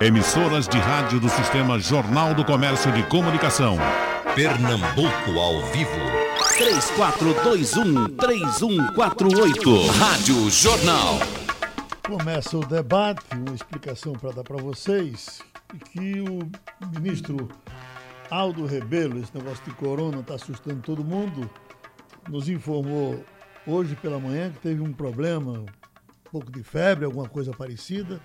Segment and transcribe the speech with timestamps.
[0.00, 3.76] Emissoras de rádio do Sistema Jornal do Comércio de Comunicação.
[4.34, 5.90] Pernambuco ao vivo.
[8.16, 9.90] 3421-3148.
[9.98, 11.18] Rádio Jornal.
[12.08, 15.42] Começa o debate, uma explicação para dar para vocês,
[15.92, 16.50] que o
[16.98, 17.50] ministro
[18.30, 21.50] Aldo Rebelo, esse negócio de corona está assustando todo mundo,
[22.26, 23.22] nos informou
[23.66, 25.66] hoje pela manhã que teve um problema, um
[26.30, 28.18] pouco de febre, alguma coisa parecida,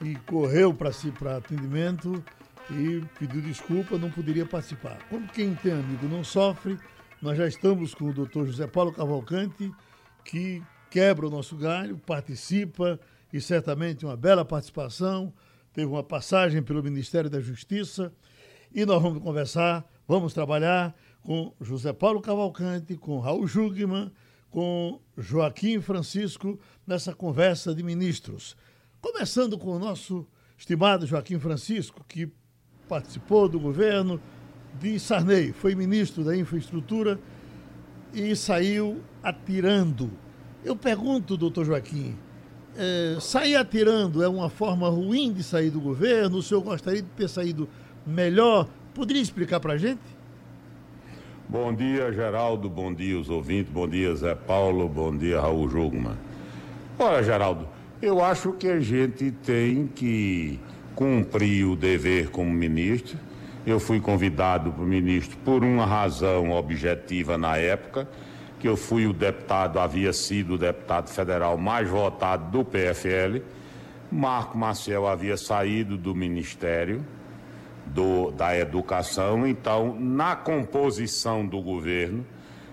[0.00, 2.22] e correu para si para atendimento
[2.70, 4.98] e pediu desculpa, não poderia participar.
[5.08, 6.78] Como quem tem amigo não sofre,
[7.20, 9.72] nós já estamos com o doutor José Paulo Cavalcante,
[10.24, 13.00] que quebra o nosso galho, participa
[13.32, 15.32] e certamente uma bela participação.
[15.72, 18.12] Teve uma passagem pelo Ministério da Justiça
[18.72, 24.12] e nós vamos conversar, vamos trabalhar com José Paulo Cavalcante, com Raul Jugman,
[24.50, 28.56] com Joaquim Francisco nessa conversa de ministros.
[29.00, 30.26] Começando com o nosso
[30.56, 32.28] estimado Joaquim Francisco, que
[32.88, 34.20] participou do governo
[34.80, 37.18] de Sarney, foi ministro da Infraestrutura
[38.12, 40.10] e saiu atirando.
[40.64, 42.16] Eu pergunto, doutor Joaquim,
[42.76, 46.38] é, sair atirando é uma forma ruim de sair do governo?
[46.38, 47.68] O senhor gostaria de ter saído
[48.04, 48.68] melhor?
[48.94, 50.18] Poderia explicar para a gente?
[51.48, 52.68] Bom dia, Geraldo.
[52.68, 53.72] Bom dia, os ouvintes.
[53.72, 54.88] Bom dia, Zé Paulo.
[54.88, 56.16] Bom dia, Raul Jugman.
[56.98, 57.68] Olha, Geraldo,
[58.00, 60.58] eu acho que a gente tem que
[60.94, 63.18] cumprir o dever como ministro.
[63.66, 68.08] Eu fui convidado para o ministro por uma razão objetiva na época,
[68.60, 73.42] que eu fui o deputado, havia sido o deputado federal mais votado do PFL.
[74.10, 77.04] Marco Maciel havia saído do Ministério
[77.86, 82.24] do, da Educação, então, na composição do governo,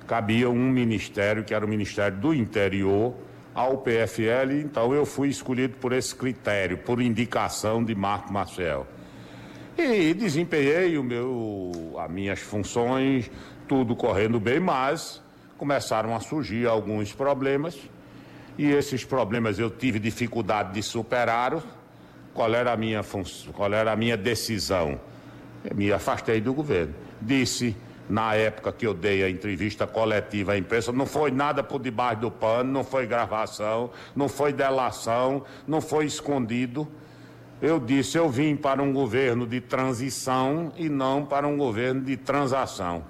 [0.08, 3.14] cabia um ministério, que era o Ministério do Interior,
[3.56, 8.86] ao PFL, então eu fui escolhido por esse critério, por indicação de Marco Marcel.
[9.78, 13.32] E desempenhei o meu, as minhas funções,
[13.68, 15.22] tudo correndo bem, mas
[15.58, 17.78] começaram a surgir alguns problemas
[18.58, 21.62] e esses problemas eu tive dificuldade de superar.
[22.34, 25.00] Qual era a minha função, qual era a minha decisão?
[25.64, 26.94] Eu me afastei do governo.
[27.22, 27.76] Disse
[28.10, 32.22] na época que eu dei a entrevista coletiva à imprensa, não foi nada por debaixo
[32.22, 36.88] do pano, não foi gravação, não foi delação, não foi escondido.
[37.62, 42.18] Eu disse, eu vim para um governo de transição e não para um governo de
[42.18, 43.04] transação.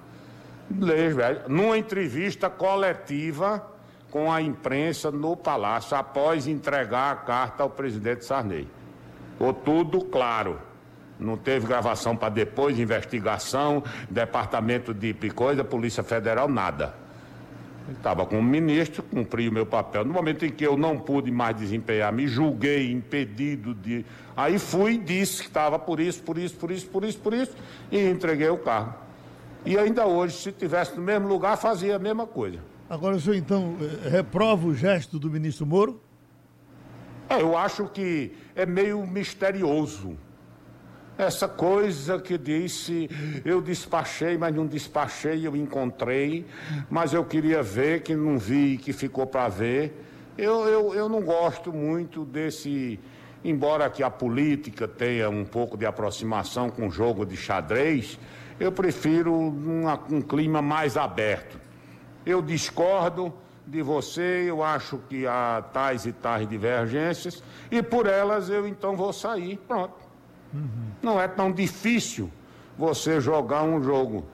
[1.48, 3.64] Numa entrevista coletiva
[4.10, 8.66] com a imprensa no Palácio, após entregar a carta ao presidente Sarney.
[9.32, 10.58] Ficou tudo claro.
[11.18, 16.94] Não teve gravação para depois, investigação, departamento de coisa, Polícia Federal, nada.
[17.90, 20.04] Estava como ministro, cumpri o meu papel.
[20.04, 24.04] No momento em que eu não pude mais desempenhar, me julguei impedido de.
[24.36, 27.32] Aí fui e disse que estava por isso, por isso, por isso, por isso, por
[27.32, 27.56] isso,
[27.90, 28.94] e entreguei o carro.
[29.64, 32.58] E ainda hoje, se tivesse no mesmo lugar, fazia a mesma coisa.
[32.90, 36.00] Agora o senhor então eh, reprova o gesto do ministro Moro?
[37.28, 40.16] É, eu acho que é meio misterioso
[41.18, 43.08] essa coisa que disse,
[43.44, 46.44] eu despachei, mas não despachei, eu encontrei,
[46.90, 50.04] mas eu queria ver, que não vi, que ficou para ver.
[50.36, 53.00] Eu, eu, eu não gosto muito desse,
[53.42, 58.18] embora que a política tenha um pouco de aproximação com o jogo de xadrez,
[58.60, 61.58] eu prefiro uma, um clima mais aberto.
[62.24, 63.32] Eu discordo
[63.66, 68.94] de você, eu acho que há tais e tais divergências, e por elas eu então
[68.94, 69.58] vou sair.
[69.66, 70.05] Pronto.
[70.52, 70.90] Uhum.
[71.02, 72.30] Não é tão difícil
[72.78, 74.24] você jogar um jogo.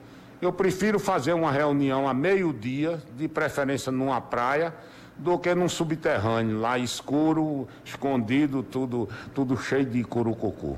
[0.41, 4.73] Eu prefiro fazer uma reunião a meio-dia, de preferência numa praia,
[5.17, 10.77] do que num subterrâneo, lá escuro, escondido, tudo, tudo cheio de curucucu.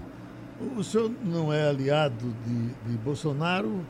[0.77, 3.83] O senhor não é aliado de, de Bolsonaro,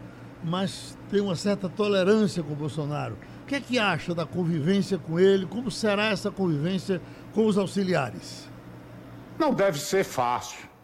[0.44, 3.18] mas tem uma certa tolerância com Bolsonaro.
[3.44, 5.46] O que é que acha da convivência com ele?
[5.46, 7.02] Como será essa convivência
[7.34, 8.50] com os auxiliares?
[9.38, 10.75] Não deve ser fácil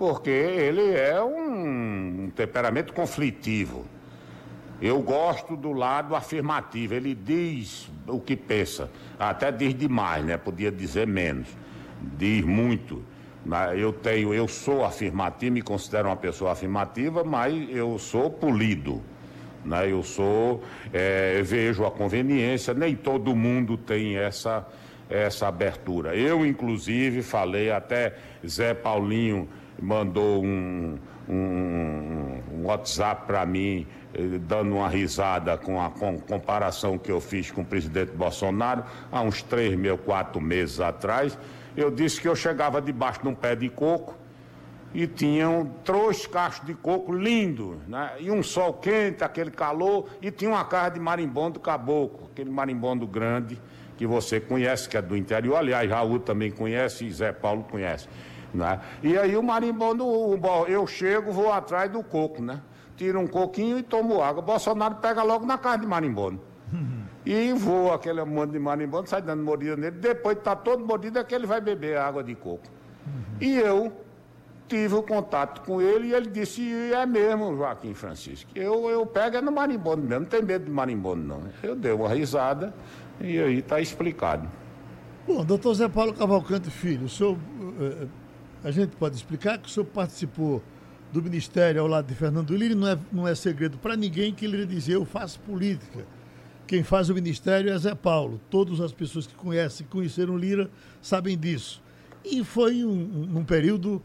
[0.00, 3.84] porque ele é um, temperamento conflitivo.
[4.80, 10.38] Eu gosto do lado afirmativo, ele diz o que pensa, até diz demais, né?
[10.38, 11.48] Podia dizer menos,
[12.16, 13.04] diz muito.
[13.76, 19.02] Eu tenho, eu sou afirmativo, me considero uma pessoa afirmativa, mas eu sou polido.
[19.62, 19.92] Né?
[19.92, 20.62] Eu sou,
[20.94, 24.66] é, vejo a conveniência, nem todo mundo tem essa,
[25.10, 26.16] essa abertura.
[26.16, 28.14] Eu, inclusive, falei até
[28.46, 29.46] Zé Paulinho
[29.80, 30.98] mandou um,
[31.28, 37.20] um, um WhatsApp para mim, eh, dando uma risada com a com, comparação que eu
[37.20, 41.38] fiz com o presidente Bolsonaro há uns três, mil, quatro meses atrás.
[41.76, 44.16] Eu disse que eu chegava debaixo de um pé de coco
[44.92, 48.12] e tinham três cachos de coco lindos, né?
[48.18, 53.06] e um sol quente, aquele calor, e tinha uma casa de marimbondo caboclo, aquele marimbondo
[53.06, 53.56] grande
[53.96, 58.08] que você conhece, que é do interior, aliás, Raul também conhece e Zé Paulo conhece.
[58.52, 58.80] Né?
[59.02, 60.04] E aí o marimbondo,
[60.66, 62.60] eu chego, vou atrás do coco, né?
[62.96, 64.42] Tiro um coquinho e tomo água.
[64.42, 66.40] Bolsonaro pega logo na casa de marimbondo.
[67.24, 69.96] E voa aquele monte de marimbondo, sai dando mordida nele.
[69.96, 72.64] Depois de estar tá todo mordido, é que ele vai beber água de coco.
[73.40, 73.92] E eu
[74.68, 76.62] tive o contato com ele e ele disse,
[76.92, 78.50] é mesmo, Joaquim Francisco.
[78.54, 81.42] Eu, eu pego é no marimbondo mesmo, não tem medo de marimbondo, não.
[81.62, 82.72] Eu dei uma risada
[83.20, 84.48] e aí está explicado.
[85.26, 87.36] Bom, doutor Zé Paulo Cavalcante Filho, o senhor,
[87.80, 88.06] eh,
[88.62, 90.62] a gente pode explicar que o senhor participou
[91.12, 94.44] do Ministério ao lado de Fernando Lira, não é, não é segredo para ninguém que
[94.44, 96.06] ele dizia eu faço política.
[96.66, 98.40] Quem faz o Ministério é Zé Paulo.
[98.48, 100.70] Todas as pessoas que conhecem, conheceram Lira,
[101.02, 101.82] sabem disso.
[102.24, 104.00] E foi um, um período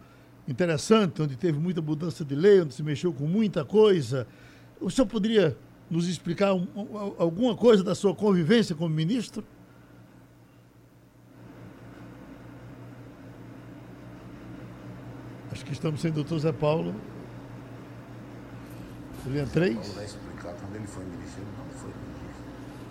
[0.48, 4.26] interessante, onde teve muita mudança de lei, onde se mexeu com muita coisa.
[4.82, 5.56] O senhor poderia
[5.90, 6.68] nos explicar um,
[7.20, 9.44] alguma coisa da sua convivência como ministro?
[15.56, 16.94] Acho que estamos sem o doutor Zé Paulo.
[19.26, 19.74] Linha 3.
[19.74, 22.44] Paulo vai explicar quando ele foi ministro, não foi ministro.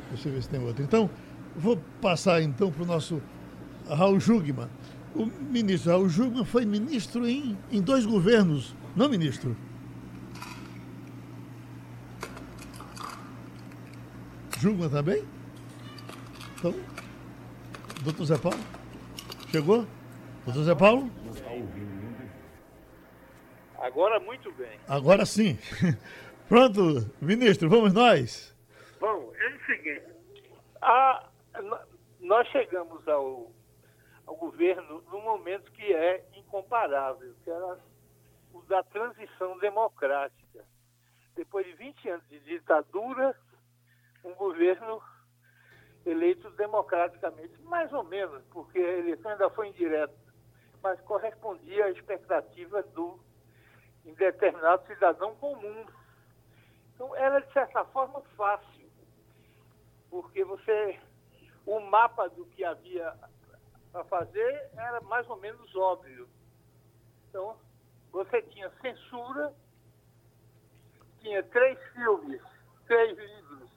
[0.09, 0.83] Deixa eu ver se tem outro.
[0.83, 1.11] Então,
[1.55, 3.21] vou passar então para o nosso
[3.87, 4.67] Raul Jugman.
[5.15, 9.55] O ministro Raul Jugman foi ministro em, em dois governos, não ministro?
[14.59, 15.23] Jugman também?
[16.57, 16.75] Então,
[18.03, 18.59] doutor Zé Paulo?
[19.51, 19.87] Chegou?
[20.47, 21.11] Doutor Zé Paulo?
[23.95, 24.77] Agora muito bem.
[24.89, 25.57] Agora sim.
[26.49, 28.53] Pronto, ministro, vamos nós?
[28.99, 30.03] Bom, é o seguinte,
[30.83, 31.29] a,
[32.19, 33.53] nós chegamos ao
[34.27, 37.79] ao governo num momento que é incomparável, que era
[38.53, 40.65] o da transição democrática.
[41.37, 43.37] Depois de 20 anos de ditadura,
[44.25, 45.01] um governo
[46.05, 50.15] eleito democraticamente, mais ou menos, porque a eleição ainda foi indireta,
[50.83, 53.21] mas correspondia à expectativa do
[54.05, 55.87] indeterminado cidadão comum.
[56.95, 58.89] Então era, de certa forma, fácil,
[60.11, 60.99] porque você,
[61.67, 63.15] o mapa do que havia
[63.91, 66.29] para fazer era mais ou menos óbvio.
[67.29, 67.57] Então,
[68.13, 69.53] você tinha censura,
[71.21, 72.41] tinha três filmes,
[72.87, 73.71] três livros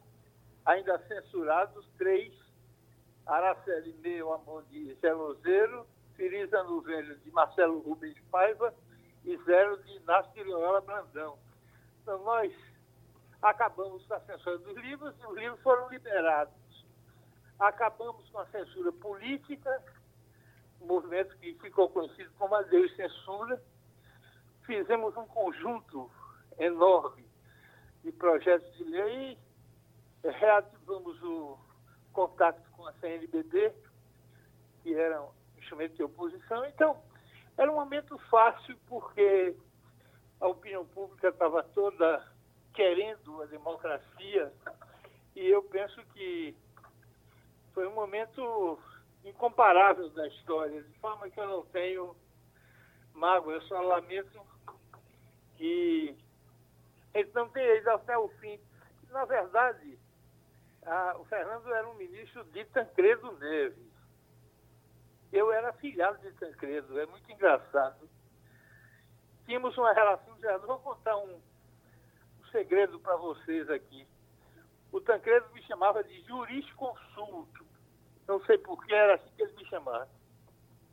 [0.66, 2.34] ainda censurados, três,
[3.26, 8.74] Araceli Meu Amor de Zelozeiro, Feliza no Velho de Marcelo Rubens Paiva
[9.28, 11.38] e Zero de Inácio Loyola Brandão.
[12.02, 12.54] Então, nós
[13.42, 16.56] acabamos com a censura dos livros e os livros foram liberados.
[17.60, 19.84] Acabamos com a censura política
[20.80, 23.62] um movimento que ficou conhecido como a Deus Censura.
[24.66, 26.10] Fizemos um conjunto
[26.58, 27.26] enorme
[28.04, 29.38] de projetos de lei,
[30.24, 31.58] reativamos o
[32.14, 33.74] contato com a CNBB,
[34.84, 36.64] que era um instrumento de oposição.
[36.66, 37.02] Então,
[37.57, 39.56] era um momento fácil, porque
[40.39, 42.25] a opinião pública estava toda
[42.74, 44.54] querendo a democracia,
[45.36, 46.56] e eu penso que
[47.74, 48.80] foi um momento
[49.24, 52.15] incomparável da história, de forma que eu não tenho
[53.13, 54.39] mágoa, eu só lamento
[55.56, 56.16] que
[57.14, 58.59] ele não tenha ido até o fim.
[59.09, 59.97] Na verdade,
[60.85, 63.87] a, o Fernando era um ministro de Tancredo Neves.
[65.31, 68.10] Eu era filhado de Tancredo, é muito engraçado.
[69.46, 70.57] Tínhamos uma relação já.
[70.57, 74.07] Vou contar um, um segredo para vocês aqui.
[74.92, 77.68] O Tancredo me chamava de jurisconsulto
[78.28, 80.10] não sei porquê, era assim que ele me chamava.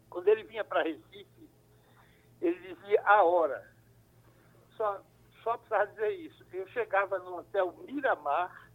[0.09, 1.50] Quando ele vinha para Recife,
[2.41, 3.69] ele dizia a hora.
[4.76, 5.03] Só,
[5.43, 6.47] só precisava dizer isso.
[6.53, 8.71] Eu chegava no hotel Miramar,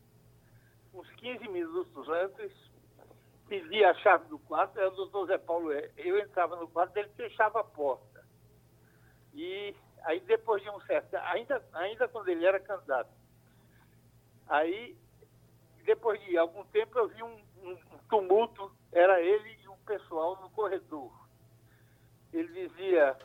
[0.93, 2.51] uns 15 minutos antes,
[3.49, 5.71] pedia a chave do quarto, era o doutor Zé Paulo.
[5.97, 8.23] Eu entrava no quarto, ele fechava a porta.
[9.33, 13.09] E aí depois de um certo, ainda, ainda quando ele era candidato,
[14.47, 14.95] aí
[15.83, 17.77] depois de algum tempo eu vi um, um
[18.07, 21.11] tumulto, era ele e o pessoal no corredor.
[22.31, 23.17] Ele dizia,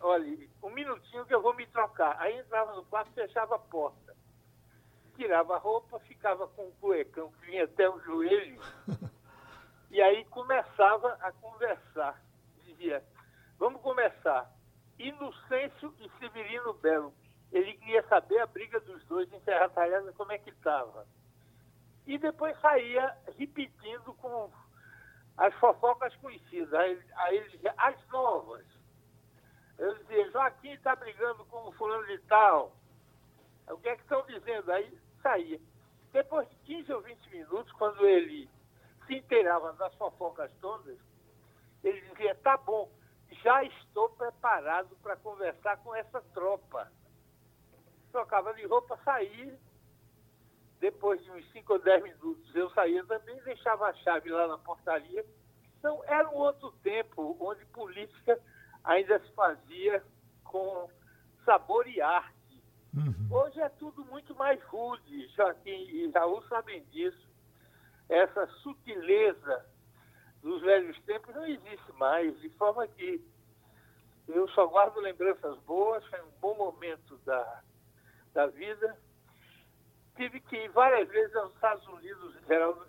[0.00, 2.16] olha, um minutinho que eu vou me trocar.
[2.20, 4.16] Aí entrava no quarto, fechava a porta.
[5.16, 8.60] Tirava a roupa, ficava com um cuecão que vinha até o joelho.
[9.92, 12.20] e aí começava a conversar.
[12.64, 13.04] Dizia,
[13.58, 14.50] vamos começar.
[14.98, 17.14] Inocêncio e Severino Belo.
[17.52, 21.06] Ele queria saber a briga dos dois em Serra Talhada, como é que estava
[22.06, 24.50] e depois saía repetindo com
[25.36, 26.72] as fofocas conhecidas.
[26.74, 28.64] Aí, ele dizia, as novas.
[29.78, 32.76] Eu dizia, Joaquim, está brigando com o fulano de tal?
[33.68, 34.70] O que é que estão dizendo?
[34.70, 35.60] Aí saía.
[36.12, 38.48] Depois de 15 ou 20 minutos, quando ele
[39.06, 40.98] se inteirava das fofocas todas,
[41.82, 42.90] ele dizia, tá bom,
[43.42, 46.90] já estou preparado para conversar com essa tropa.
[48.10, 49.58] Trocava de roupa, saía.
[50.78, 54.58] Depois de uns 5 ou 10 minutos, eu saía também, deixava a chave lá na
[54.58, 55.24] portaria.
[55.78, 58.38] Então, era um outro tempo onde política
[58.84, 60.04] ainda se fazia
[60.44, 60.88] com
[61.44, 62.62] sabor e arte.
[62.94, 63.28] Uhum.
[63.30, 67.31] Hoje é tudo muito mais rude, Joaquim e Raul sabem disso.
[68.12, 69.64] Essa sutileza
[70.42, 73.24] dos velhos tempos não existe mais, de forma que
[74.28, 77.62] eu só guardo lembranças boas, foi um bom momento da,
[78.34, 78.98] da vida.
[80.14, 82.86] Tive que ir várias vezes aos Estados Unidos, Geraldo,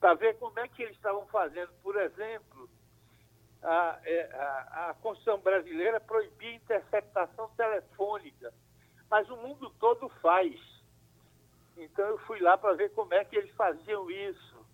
[0.00, 1.72] para ver como é que eles estavam fazendo.
[1.80, 2.68] Por exemplo,
[3.62, 8.52] a, é, a, a Constituição brasileira proibia interceptação telefônica,
[9.08, 10.77] mas o mundo todo faz.
[11.78, 14.66] Então eu fui lá para ver como é que eles faziam isso.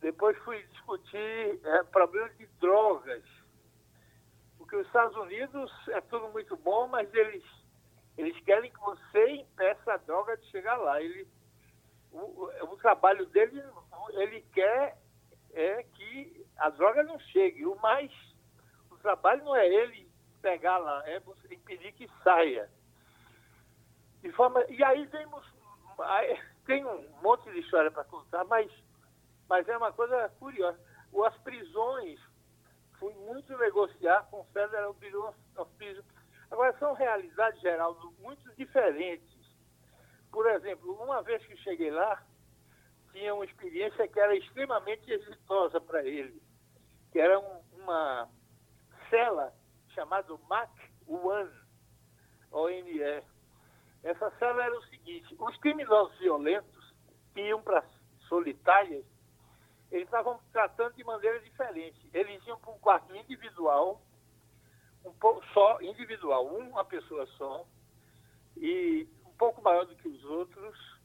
[0.00, 3.24] Depois fui discutir é, problemas de drogas
[4.68, 7.42] porque os Estados Unidos é tudo muito bom, mas eles,
[8.18, 11.00] eles querem que você impeça a droga de chegar lá.
[11.00, 11.26] Ele,
[12.12, 13.62] o, o trabalho dele,
[14.10, 14.98] ele quer
[15.54, 17.64] é que a droga não chegue.
[17.64, 18.12] O mais,
[18.90, 20.06] o trabalho não é ele
[20.42, 22.68] pegar lá, é você impedir que saia.
[24.20, 25.06] De forma, e aí
[25.98, 28.70] vemos, tem um monte de história para contar, mas,
[29.48, 30.78] mas é uma coisa curiosa.
[31.26, 32.20] As prisões
[32.98, 36.02] fui muito negociar com o Federal Bureau of Prison.
[36.50, 39.38] Agora, são realidades, Geraldo, muito diferentes.
[40.30, 42.22] Por exemplo, uma vez que cheguei lá,
[43.12, 46.40] tinha uma experiência que era extremamente exitosa para ele,
[47.10, 48.28] que era um, uma
[49.10, 49.54] cela
[49.88, 50.70] chamada Mac
[51.06, 51.50] One,
[52.50, 53.22] ONE.
[54.02, 56.94] Essa cela era o seguinte, os criminosos violentos
[57.34, 57.84] que iam para
[58.28, 59.04] solitárias
[59.90, 61.98] eles estavam tratando de maneira diferente.
[62.12, 64.02] Eles iam para um quarto individual,
[65.04, 67.66] um pouco só, individual, uma pessoa só,
[68.56, 70.98] e um pouco maior do que os outros,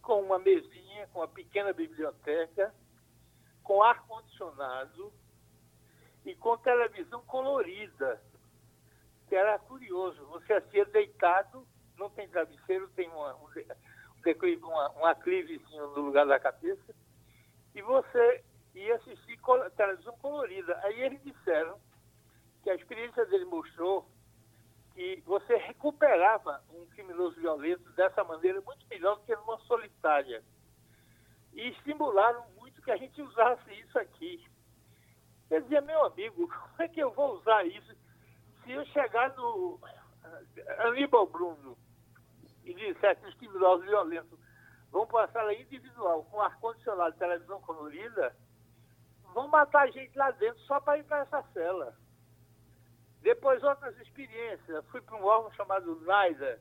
[0.00, 2.74] com uma mesinha, com uma pequena biblioteca,
[3.62, 5.12] com ar-condicionado
[6.24, 8.22] e com televisão colorida,
[9.30, 10.24] era curioso.
[10.26, 11.64] Você assistia deitado,
[12.00, 13.46] não tem travesseiro, tem uma, um,
[14.62, 16.94] uma, um aclivezinho no lugar da cabeça,
[17.74, 18.42] e você
[18.74, 19.38] ia assistir
[19.76, 20.78] televisão colorida.
[20.82, 21.78] Aí eles disseram
[22.62, 24.08] que a experiência dele mostrou
[24.94, 30.42] que você recuperava um criminoso violento dessa maneira muito melhor do que numa solitária.
[31.52, 34.44] E estimularam muito que a gente usasse isso aqui.
[35.50, 37.94] Eu dizia, meu amigo, como é que eu vou usar isso
[38.64, 39.80] se eu chegar no
[40.78, 41.76] Aníbal Bruno
[42.70, 44.38] e disser que os criminosos violentos
[44.90, 48.34] vão para a sala individual com ar-condicionado e televisão colorida,
[49.34, 51.96] vão matar a gente lá dentro só para ir para essa cela.
[53.22, 54.84] Depois, outras experiências.
[54.86, 56.60] Fui para um órgão chamado NIDA,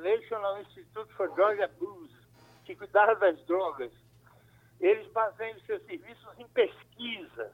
[0.00, 2.16] National Institute for Drug Abuse,
[2.64, 3.92] que cuidava das drogas.
[4.80, 7.52] Eles baseiam seus serviços em pesquisa.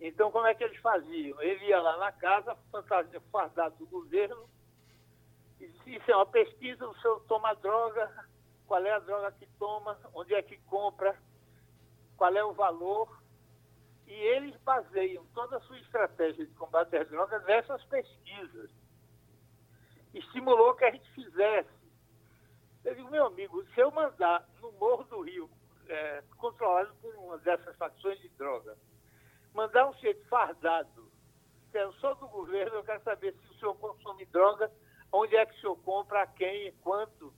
[0.00, 1.40] Então, como é que eles faziam?
[1.40, 4.48] Ele ia lá na casa, fantasia fardado do governo,
[5.86, 8.10] isso é uma pesquisa, o senhor toma droga,
[8.66, 11.16] qual é a droga que toma, onde é que compra,
[12.16, 13.22] qual é o valor.
[14.06, 18.70] E eles baseiam toda a sua estratégia de combate às drogas nessas pesquisas.
[20.12, 21.84] Estimulou que a gente fizesse.
[22.84, 25.50] Eu digo, meu amigo, se eu mandar no Morro do Rio,
[25.88, 28.76] é, controlado por uma dessas facções de droga,
[29.54, 31.10] mandar um sujeito fardado,
[31.70, 34.70] que eu sou do governo, eu quero saber se o senhor consome droga
[35.14, 35.76] onde é que o senhor
[36.44, 37.34] compra, a quem, quanto.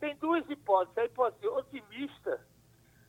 [0.00, 0.98] Tem duas hipóteses.
[0.98, 2.46] A hipótese otimista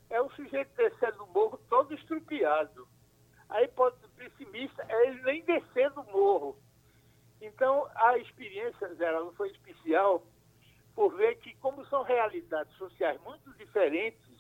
[0.09, 2.87] é o sujeito descendo do morro todo estrupiado.
[3.49, 6.57] A hipótese pessimista é ele nem descer do morro.
[7.41, 10.23] Então, a experiência não foi especial
[10.93, 14.37] por ver que, como são realidades sociais muito diferentes,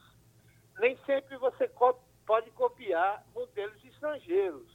[0.79, 1.69] nem sempre você
[2.25, 4.67] pode copiar modelos estrangeiros.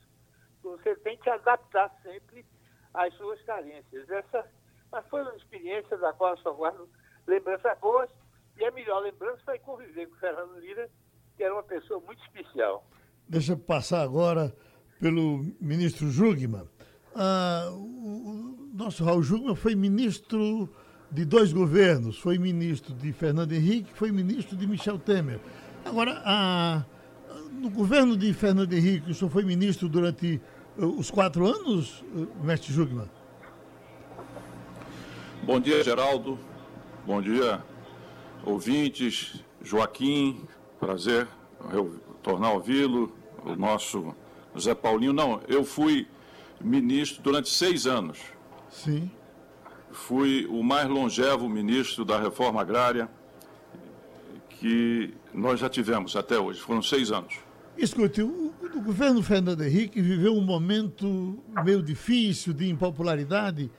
[0.63, 2.47] Você tem que adaptar sempre
[2.95, 4.09] as suas carências.
[4.09, 4.51] Essa
[4.95, 6.89] mas foi uma experiência da qual só guardo
[7.27, 8.09] lembranças boas
[8.57, 10.89] e a melhor lembrança foi conviver com o Fernando Lira,
[11.37, 12.89] que era uma pessoa muito especial.
[13.29, 14.55] Deixa eu passar agora
[15.01, 16.69] pelo ministro Jugman.
[17.17, 20.73] Ah, o nosso Raul Jugman foi ministro
[21.11, 25.41] de dois governos, foi ministro de Fernando Henrique, foi ministro de Michel Temer.
[25.85, 26.87] Agora,
[27.51, 30.41] no governo de Fernando Henrique, o senhor foi ministro durante
[30.77, 32.05] os quatro anos,
[32.45, 33.09] mestre Jugman?
[35.45, 36.39] Bom dia, Geraldo.
[37.05, 37.63] Bom dia,
[38.47, 39.45] ouvintes.
[39.63, 40.41] Joaquim,
[40.81, 41.29] prazer
[42.23, 43.13] tornar a ouvi-lo.
[43.45, 44.15] O nosso
[44.59, 45.13] Zé Paulinho.
[45.13, 46.07] Não, eu fui
[46.59, 48.19] ministro durante seis anos.
[48.71, 49.11] Sim.
[49.93, 53.07] Fui o mais longevo ministro da reforma agrária
[54.49, 56.59] que nós já tivemos até hoje.
[56.61, 57.35] Foram seis anos.
[57.77, 63.71] Escute, o, o governo Fernando Henrique viveu um momento meio difícil de impopularidade.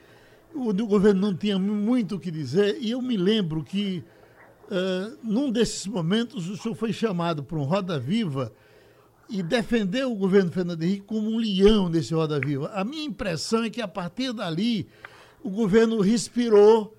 [0.55, 4.03] O, governo não tinha muito o que dizer e eu me lembro que
[4.63, 8.53] uh, num desses momentos o senhor foi chamado para um Roda Viva
[9.29, 12.71] e defendeu o governo Fernando Henrique como um leão nesse Roda Viva.
[12.73, 14.87] A minha impressão é que a partir dali
[15.43, 16.95] o governo respirou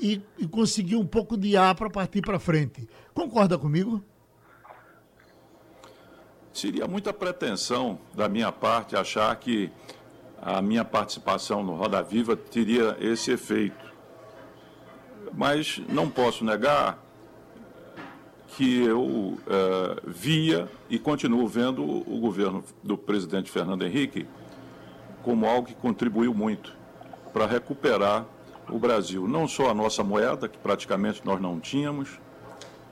[0.00, 2.88] e, e conseguiu um pouco de ar para partir para frente.
[3.12, 4.02] Concorda comigo?
[6.52, 9.70] Seria muita pretensão da minha parte achar que
[10.42, 13.90] a minha participação no Roda Viva teria esse efeito.
[15.32, 16.98] Mas não posso negar
[18.48, 24.26] que eu eh, via e continuo vendo o governo do presidente Fernando Henrique
[25.22, 26.76] como algo que contribuiu muito
[27.32, 28.26] para recuperar
[28.68, 29.28] o Brasil.
[29.28, 32.18] Não só a nossa moeda, que praticamente nós não tínhamos,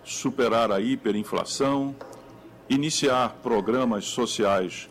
[0.05, 1.95] superar a hiperinflação,
[2.69, 4.89] iniciar programas sociais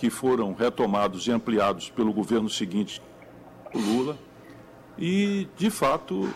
[0.00, 3.02] que foram retomados e ampliados pelo governo seguinte,
[3.74, 4.16] Lula,
[4.96, 6.32] e, de fato,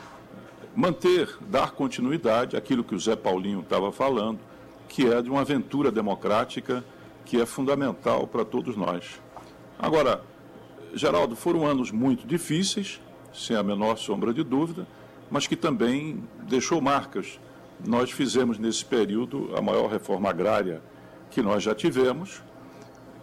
[0.77, 4.39] manter, dar continuidade àquilo que o Zé Paulinho estava falando,
[4.87, 6.85] que é de uma aventura democrática
[7.25, 9.19] que é fundamental para todos nós.
[9.79, 10.23] Agora,
[10.93, 13.01] Geraldo, foram anos muito difíceis,
[13.33, 14.87] sem a menor sombra de dúvida,
[15.31, 17.41] mas que também deixou marcas.
[17.83, 20.83] Nós fizemos nesse período a maior reforma agrária
[21.31, 22.43] que nós já tivemos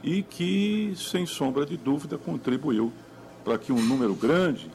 [0.03, 2.91] e que, sem sombra de dúvida, contribuiu
[3.43, 4.69] para que um número grande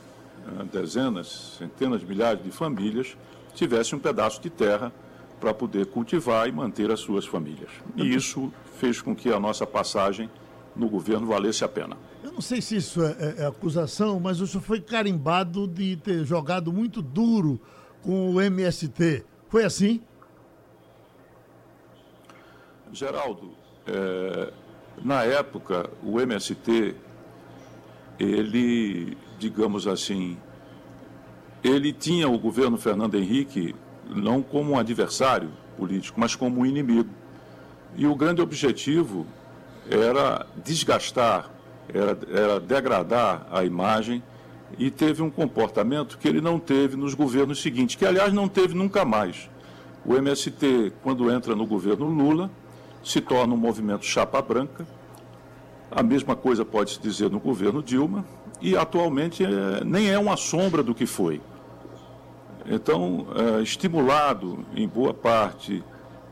[0.70, 3.16] dezenas, centenas de milhares de famílias
[3.54, 4.92] tivessem um pedaço de terra
[5.40, 7.70] para poder cultivar e manter as suas famílias.
[7.96, 10.30] E isso fez com que a nossa passagem
[10.74, 11.96] no governo valesse a pena.
[12.22, 15.96] Eu não sei se isso é, é, é acusação, mas o senhor foi carimbado de
[15.96, 17.60] ter jogado muito duro
[18.02, 19.24] com o MST.
[19.48, 20.00] Foi assim?
[22.92, 23.52] Geraldo,
[23.86, 24.52] é,
[25.04, 26.94] na época, o MST,
[28.18, 30.36] ele digamos assim,
[31.62, 33.74] ele tinha o governo Fernando Henrique
[34.08, 37.10] não como um adversário político, mas como um inimigo.
[37.96, 39.26] E o grande objetivo
[39.90, 41.50] era desgastar,
[41.92, 44.22] era, era degradar a imagem
[44.78, 48.74] e teve um comportamento que ele não teve nos governos seguintes, que aliás não teve
[48.74, 49.48] nunca mais.
[50.04, 52.50] O MST, quando entra no governo Lula,
[53.06, 54.86] se torna um movimento chapa branca.
[55.90, 58.24] A mesma coisa pode se dizer no governo Dilma,
[58.60, 61.40] e atualmente é, nem é uma sombra do que foi.
[62.68, 65.84] Então, é, estimulado em boa parte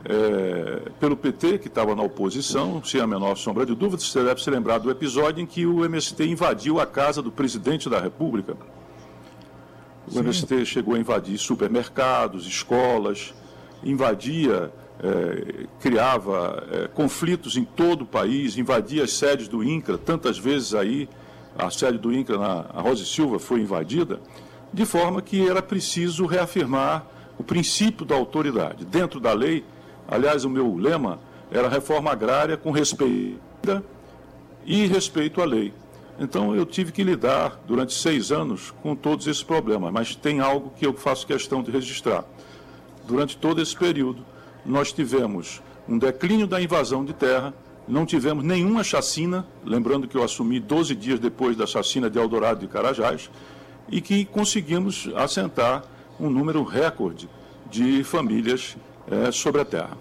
[0.03, 4.43] é, pelo PT, que estava na oposição, sem a menor sombra de dúvida, você deve
[4.43, 8.57] se lembrar do episódio em que o MST invadiu a casa do presidente da República.
[10.07, 10.19] O Sim.
[10.19, 13.33] MST chegou a invadir supermercados, escolas,
[13.81, 14.71] invadia,
[15.03, 20.73] é, criava é, conflitos em todo o país, invadia as sedes do INCRA tantas vezes
[20.73, 21.09] aí
[21.57, 24.19] a sede do INCRA na Rosa Silva foi invadida,
[24.73, 27.05] de forma que era preciso reafirmar
[27.37, 28.85] o princípio da autoridade.
[28.85, 29.63] Dentro da lei,
[30.07, 31.19] aliás, o meu lema
[31.51, 33.39] era reforma agrária com respeito
[34.65, 35.73] e respeito à lei.
[36.19, 40.71] Então eu tive que lidar durante seis anos com todos esses problemas, mas tem algo
[40.75, 42.23] que eu faço questão de registrar.
[43.05, 44.25] Durante todo esse período,
[44.65, 47.53] nós tivemos um declínio da invasão de terra,
[47.87, 52.61] não tivemos nenhuma chacina, lembrando que eu assumi 12 dias depois da chacina de Eldorado
[52.61, 53.29] de Carajás,
[53.89, 55.83] e que conseguimos assentar
[56.19, 57.29] um número recorde
[57.69, 58.75] de famílias
[59.07, 59.97] é, sobre a terra.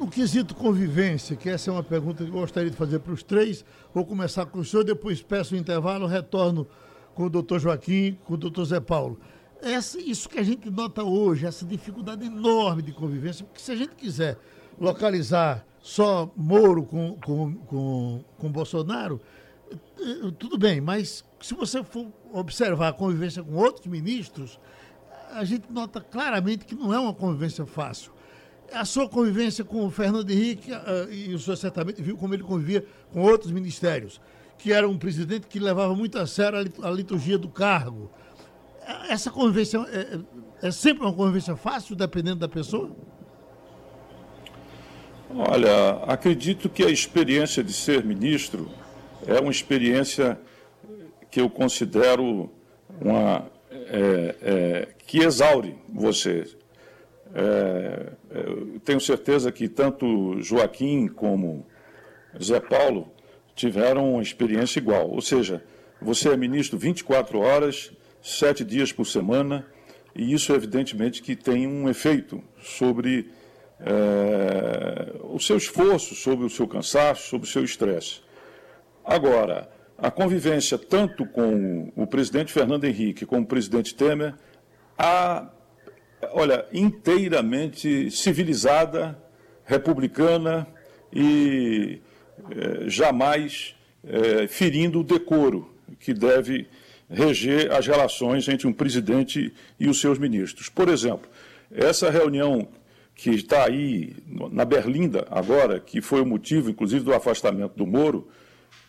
[0.00, 3.22] No, quesito convivência, que essa é uma pergunta que eu gostaria de fazer para os
[3.22, 3.64] três,
[3.94, 6.66] vou começar com o senhor, depois peço o intervalo, retorno
[7.14, 9.18] com o doutor Joaquim, com o doutor Zé Paulo.
[9.64, 13.76] Essa, isso que a gente nota hoje, essa dificuldade enorme de convivência, porque se a
[13.76, 14.36] gente quiser
[14.78, 19.22] localizar só Moro com, com, com, com Bolsonaro,
[19.72, 24.60] eh, tudo bem, mas se você for observar a convivência com outros ministros,
[25.30, 28.12] a gente nota claramente que não é uma convivência fácil.
[28.70, 32.42] A sua convivência com o Fernando Henrique, uh, e o senhor certamente viu como ele
[32.42, 34.20] convivia com outros ministérios,
[34.58, 38.10] que era um presidente que levava muito a sério a liturgia do cargo.
[39.08, 42.90] Essa convivência é, é sempre uma convivência fácil, dependendo da pessoa?
[45.30, 48.70] Olha, acredito que a experiência de ser ministro
[49.26, 50.38] é uma experiência
[51.30, 52.50] que eu considero
[53.00, 56.44] uma é, é, que exaure você.
[57.34, 58.44] É, é
[58.84, 61.66] tenho certeza que tanto Joaquim como
[62.40, 63.08] Zé Paulo
[63.54, 65.10] tiveram uma experiência igual.
[65.10, 65.62] Ou seja,
[66.00, 67.92] você é ministro 24 horas,
[68.24, 69.66] sete dias por semana,
[70.16, 73.30] e isso evidentemente que tem um efeito sobre
[73.78, 78.22] é, o seu esforço, sobre o seu cansaço, sobre o seu estresse.
[79.04, 84.34] Agora, a convivência tanto com o presidente Fernando Henrique como o presidente Temer,
[84.96, 85.50] a,
[86.32, 89.22] olha, inteiramente civilizada,
[89.66, 90.66] republicana
[91.12, 92.00] e
[92.50, 96.66] é, jamais é, ferindo o decoro que deve
[97.10, 100.68] reger as relações entre um presidente e os seus ministros.
[100.68, 101.28] Por exemplo,
[101.70, 102.68] essa reunião
[103.14, 104.16] que está aí
[104.50, 108.28] na Berlinda agora, que foi o motivo, inclusive, do afastamento do Moro,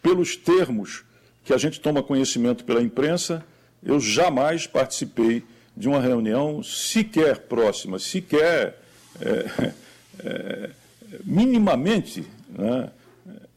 [0.01, 1.04] pelos termos
[1.43, 3.45] que a gente toma conhecimento pela imprensa,
[3.84, 5.43] eu jamais participei
[5.78, 8.80] de uma reunião sequer próxima, sequer
[9.21, 9.73] é,
[10.23, 10.69] é,
[11.23, 12.89] minimamente né,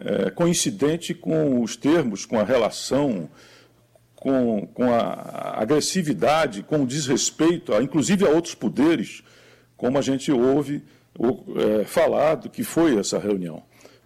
[0.00, 3.28] é, coincidente com os termos, com a relação,
[4.20, 9.22] com, com a agressividade, com o desrespeito, a, inclusive a outros poderes,
[9.76, 10.82] como a gente ouve
[11.56, 13.62] é, falar que foi essa reunião.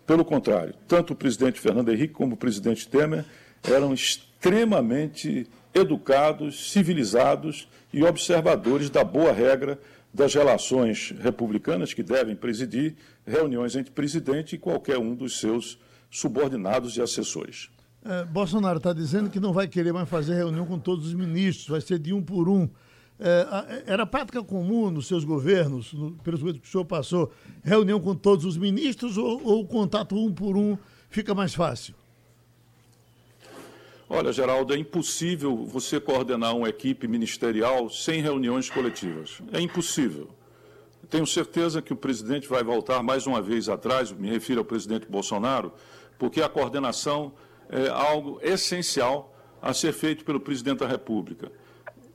[0.07, 3.25] Pelo contrário, tanto o presidente Fernando Henrique como o presidente Temer
[3.63, 9.79] eram extremamente educados, civilizados e observadores da boa regra
[10.13, 12.95] das relações republicanas que devem presidir
[13.27, 15.79] reuniões entre presidente e qualquer um dos seus
[16.11, 17.71] subordinados e assessores.
[18.05, 21.69] É, Bolsonaro está dizendo que não vai querer mais fazer reunião com todos os ministros,
[21.69, 22.69] vai ser de um por um.
[23.21, 28.01] É, era prática comum nos seus governos, no, pelos governos que o senhor passou, reunião
[28.01, 30.77] com todos os ministros ou, ou contato um por um
[31.09, 31.95] fica mais fácil?
[34.09, 39.41] Olha, Geraldo, é impossível você coordenar uma equipe ministerial sem reuniões coletivas.
[39.53, 40.29] É impossível.
[41.09, 45.07] Tenho certeza que o presidente vai voltar mais uma vez atrás, me refiro ao presidente
[45.07, 45.73] Bolsonaro,
[46.19, 47.33] porque a coordenação
[47.69, 51.51] é algo essencial a ser feito pelo presidente da República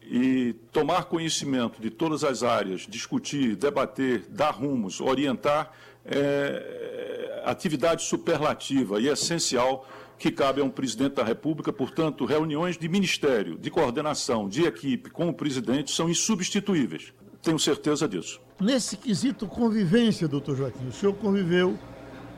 [0.09, 5.71] e tomar conhecimento de todas as áreas, discutir, debater, dar rumos, orientar,
[6.05, 11.71] é, atividade superlativa e essencial que cabe a um presidente da República.
[11.71, 17.13] Portanto, reuniões de ministério, de coordenação, de equipe com o presidente são insubstituíveis.
[17.41, 18.41] Tenho certeza disso.
[18.59, 21.77] Nesse quesito convivência, doutor Joaquim, o senhor conviveu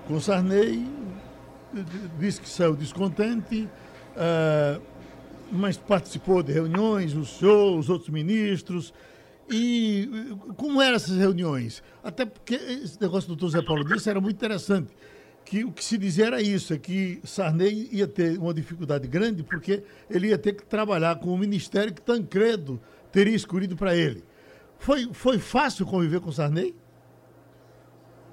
[0.08, 0.86] com Sarney,
[2.20, 3.70] disse que saiu descontente.
[4.16, 4.82] Uh,
[5.52, 8.94] mas participou de reuniões, o senhor, os outros ministros.
[9.50, 10.08] E
[10.56, 11.82] como eram essas reuniões?
[12.04, 14.96] Até porque esse negócio do doutor Zé Paulo disse era muito interessante.
[15.44, 19.42] Que o que se dizia era isso, é que Sarney ia ter uma dificuldade grande
[19.42, 22.80] porque ele ia ter que trabalhar com o ministério que Tancredo
[23.12, 24.24] teria escolhido para ele.
[24.78, 26.76] Foi, foi fácil conviver com Sarney?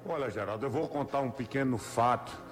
[0.05, 2.46] Olha, Geraldo, eu vou contar um pequeno fato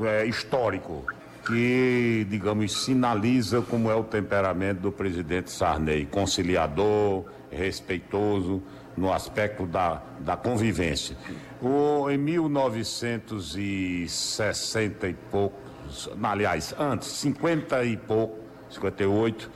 [0.00, 1.04] é, histórico
[1.46, 8.62] que, digamos, sinaliza como é o temperamento do presidente Sarney, conciliador, respeitoso
[8.96, 11.16] no aspecto da, da convivência.
[11.60, 18.38] O, em 1960 e poucos, aliás, antes, 50 e pouco,
[18.70, 19.50] 58,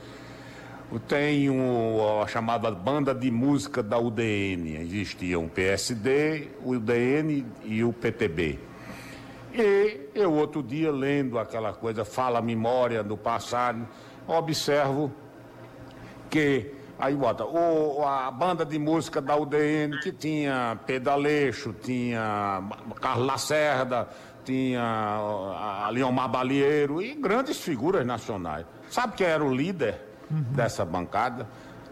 [1.07, 4.77] tem um, a chamada banda de música da UDN.
[4.77, 8.66] Existiam o PSD, o UDN e o PTB.
[9.57, 13.87] E eu, outro dia, lendo aquela coisa, fala memória do passado,
[14.27, 15.11] observo
[16.29, 22.61] que, aí bota, o, a banda de música da UDN, que tinha Pedaleixo, tinha
[23.01, 24.07] Carlos Lacerda,
[24.45, 28.65] tinha a Leomar Balieiro e grandes figuras nacionais.
[28.91, 30.53] Sabe quem era o líder uhum.
[30.53, 31.47] dessa bancada?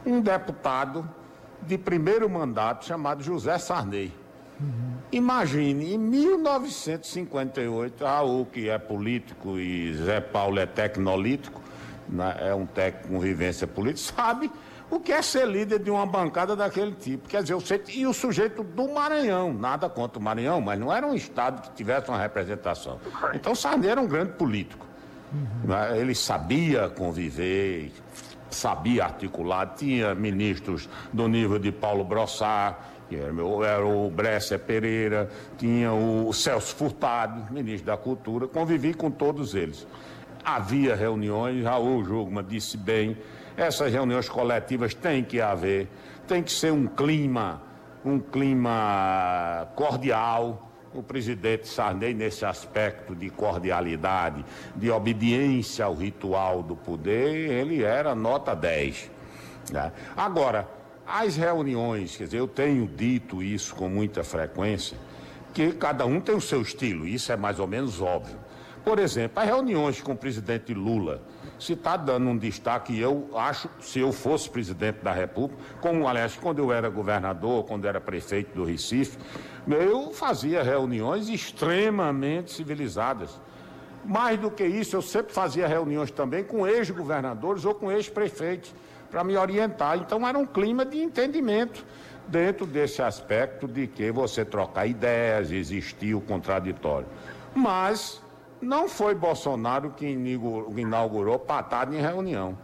[0.06, 1.10] Um deputado
[1.64, 4.14] de primeiro mandato chamado José Sarney.
[4.60, 4.95] Uhum.
[5.16, 11.62] Imagine, em 1958, Raul, que é político e Zé Paulo é tecnolítico,
[12.10, 14.52] né, é um técnico com vivência política, sabe
[14.92, 17.30] o que é ser líder de uma bancada daquele tipo.
[17.30, 21.08] Quer dizer, o e o sujeito do Maranhão, nada contra o Maranhão, mas não era
[21.08, 23.00] um estado que tivesse uma representação.
[23.34, 24.86] Então Sarney era um grande político.
[25.32, 25.96] Uhum.
[25.96, 27.94] Ele sabia conviver,
[28.50, 32.76] sabia articular, tinha ministros do nível de Paulo Brossard,
[33.12, 39.86] era, o Bresser Pereira, tinha o Celso Furtado, ministro da Cultura, convivi com todos eles.
[40.44, 43.18] Havia reuniões, Raul Jugman disse bem,
[43.58, 45.88] essas reuniões coletivas têm que haver,
[46.28, 47.62] tem que ser um clima,
[48.04, 56.76] um clima cordial, o presidente Sarney, nesse aspecto de cordialidade, de obediência ao ritual do
[56.76, 59.12] poder, ele era nota 10.
[59.72, 59.92] Né?
[60.16, 60.68] Agora,
[61.08, 64.98] as reuniões, quer dizer, eu tenho dito isso com muita frequência,
[65.54, 68.38] que cada um tem o seu estilo, isso é mais ou menos óbvio.
[68.84, 71.22] Por exemplo, as reuniões com o presidente Lula,
[71.60, 76.36] se está dando um destaque, eu acho, se eu fosse presidente da República, como aliás,
[76.36, 79.18] quando eu era governador, quando era prefeito do Recife,
[79.68, 83.42] eu fazia reuniões extremamente civilizadas.
[84.04, 88.72] Mais do que isso, eu sempre fazia reuniões também com ex-governadores ou com ex-prefeitos
[89.16, 89.98] para me orientar.
[89.98, 91.86] Então era um clima de entendimento
[92.28, 97.08] dentro desse aspecto de que você trocar ideias, existir o contraditório.
[97.54, 98.22] Mas
[98.62, 102.58] não foi Bolsonaro que inaugurou patada em reunião.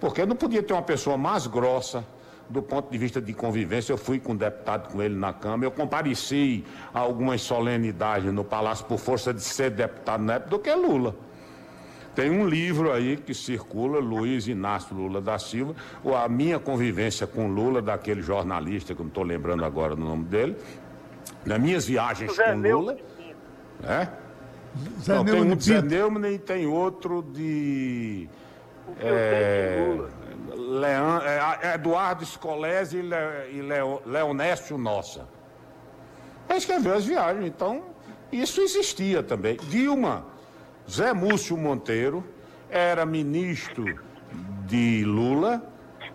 [0.00, 2.02] Porque não podia ter uma pessoa mais grossa,
[2.48, 5.66] do ponto de vista de convivência, eu fui com o deputado com ele na Câmara,
[5.66, 10.58] eu compareci a algumas solenidades no Palácio por força de ser deputado na época do
[10.58, 11.14] que Lula.
[12.14, 17.26] Tem um livro aí que circula, Luiz Inácio Lula da Silva, ou a minha convivência
[17.26, 20.56] com Lula, daquele jornalista, que eu não estou lembrando agora do nome dele,
[21.44, 22.96] nas minhas viagens Zé com Lula.
[23.84, 24.08] É?
[25.00, 28.28] Zé não, tem um de Zé Neumann e tem outro de.
[28.98, 29.96] É,
[30.56, 33.16] Leão, é, Eduardo Scolese e, Le,
[33.52, 35.28] e Leo, Leonécio Nossa.
[36.48, 37.84] Ele escreveu as viagens, então
[38.32, 39.56] isso existia também.
[39.68, 40.24] Dilma,
[40.90, 42.24] Zé Múcio Monteiro
[42.68, 44.00] era ministro
[44.66, 45.62] de Lula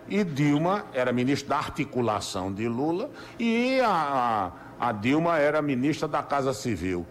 [0.07, 3.09] e Dilma era ministra da articulação de Lula
[3.39, 7.05] e a, a Dilma era ministra da Casa Civil.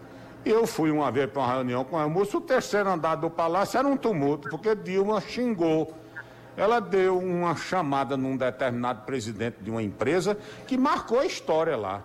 [0.45, 3.79] Eu fui uma vez para uma reunião com a Múcio, o terceiro andar do palácio
[3.79, 5.91] era um tumulto, porque Dilma xingou
[6.57, 12.03] ela deu uma chamada num determinado presidente de uma empresa que marcou a história lá.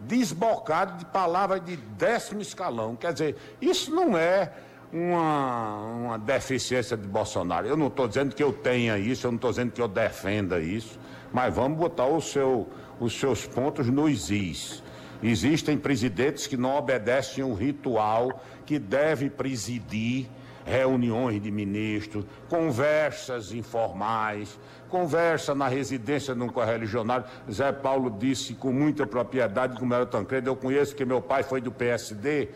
[0.00, 2.96] Desbocado de palavras de décimo escalão.
[2.96, 4.52] Quer dizer, isso não é
[4.92, 7.66] uma, uma deficiência de Bolsonaro.
[7.66, 10.60] Eu não estou dizendo que eu tenha isso, eu não estou dizendo que eu defenda
[10.60, 10.98] isso,
[11.32, 12.68] mas vamos botar o seu,
[13.00, 14.82] os seus pontos nos is.
[15.22, 20.28] Existem presidentes que não obedecem o ritual que deve presidir
[20.64, 27.24] reuniões de ministros, conversas informais, conversa na residência de um correligionário.
[27.50, 31.60] Zé Paulo disse com muita propriedade, como era Tancredo, eu conheço que meu pai foi
[31.60, 32.50] do PSD,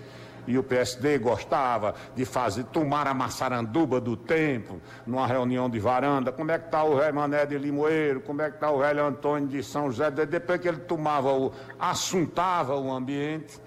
[0.47, 6.31] e o PSD gostava de fazer, tomar a maçaranduba do tempo, numa reunião de varanda,
[6.33, 9.05] como é que está o velho Mané de Limoeiro, como é que está o velho
[9.05, 13.61] Antônio de São José, depois que ele tomava o, assuntava o ambiente,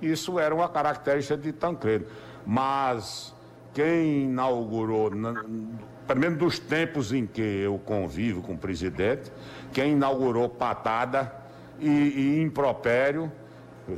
[0.00, 2.06] isso era uma característica de Tancredo.
[2.44, 3.34] Mas
[3.72, 9.32] quem inaugurou, pelo menos dos tempos em que eu convivo com o presidente,
[9.72, 11.32] quem inaugurou patada
[11.78, 13.30] e, e impropério,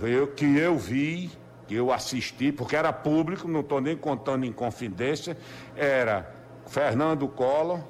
[0.02, 1.30] eu, que eu vi,
[1.68, 5.36] que eu assisti, porque era público, não estou nem contando em confidência,
[5.76, 6.34] era
[6.66, 7.80] Fernando Collor,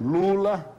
[0.00, 0.70] Lula,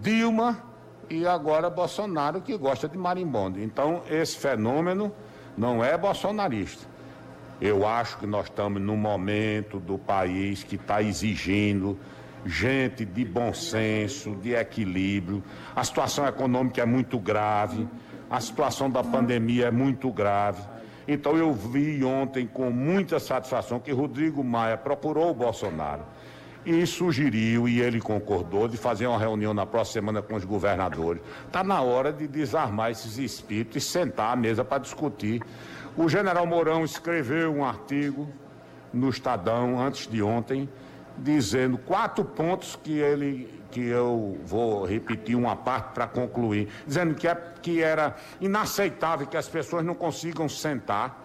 [0.00, 0.64] Dilma
[1.10, 3.62] e agora Bolsonaro, que gosta de marimbondo.
[3.62, 5.12] Então, esse fenômeno
[5.56, 6.86] não é bolsonarista.
[7.60, 11.98] Eu acho que nós estamos num momento do país que está exigindo
[12.44, 15.42] gente de bom senso, de equilíbrio.
[15.74, 17.86] A situação econômica é muito grave,
[18.30, 20.73] a situação da pandemia é muito grave.
[21.06, 26.02] Então eu vi ontem com muita satisfação que Rodrigo Maia procurou o Bolsonaro
[26.66, 31.20] e sugeriu, e ele concordou, de fazer uma reunião na próxima semana com os governadores.
[31.46, 35.42] Está na hora de desarmar esses espíritos e sentar à mesa para discutir
[35.96, 38.28] o general Mourão escreveu um artigo
[38.92, 40.68] no Estadão antes de ontem,
[41.16, 47.26] dizendo quatro pontos que ele que eu vou repetir uma parte para concluir, dizendo que,
[47.26, 51.24] é, que era inaceitável que as pessoas não consigam sentar.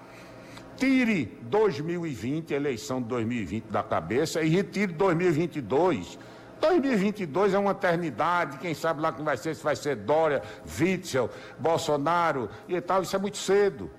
[0.75, 6.17] Tire 2020, eleição de 2020 da cabeça e retire 2022.
[6.59, 10.41] 2022 é uma eternidade, quem sabe lá como vai ser, se vai ser Dória,
[10.79, 13.91] Witzel, Bolsonaro e tal, isso é muito cedo.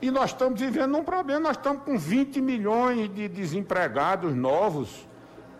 [0.00, 5.07] E nós estamos vivendo um problema, nós estamos com 20 milhões de desempregados novos,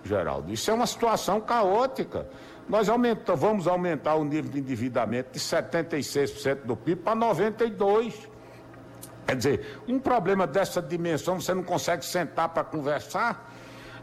[0.04, 0.52] Geraldo.
[0.52, 2.26] Isso é uma situação caótica.
[2.68, 8.28] Nós aumenta, vamos aumentar o nível de endividamento de 76% do PIB para 92%.
[9.26, 13.52] Quer dizer, um problema dessa dimensão, você não consegue sentar para conversar?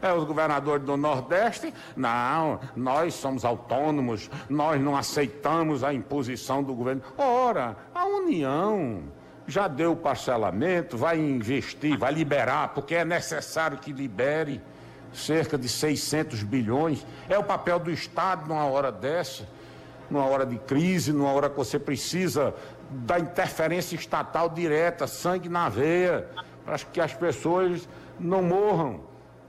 [0.00, 6.74] É, os governadores do Nordeste, não, nós somos autônomos, nós não aceitamos a imposição do
[6.74, 7.02] governo.
[7.16, 9.02] Ora, a União
[9.46, 14.60] já deu parcelamento, vai investir, vai liberar, porque é necessário que libere
[15.16, 17.06] cerca de 600 bilhões.
[17.28, 19.48] É o papel do Estado numa hora dessa,
[20.10, 22.54] numa hora de crise, numa hora que você precisa
[22.90, 26.28] da interferência estatal direta, sangue na veia,
[26.64, 29.00] para que as pessoas não morram.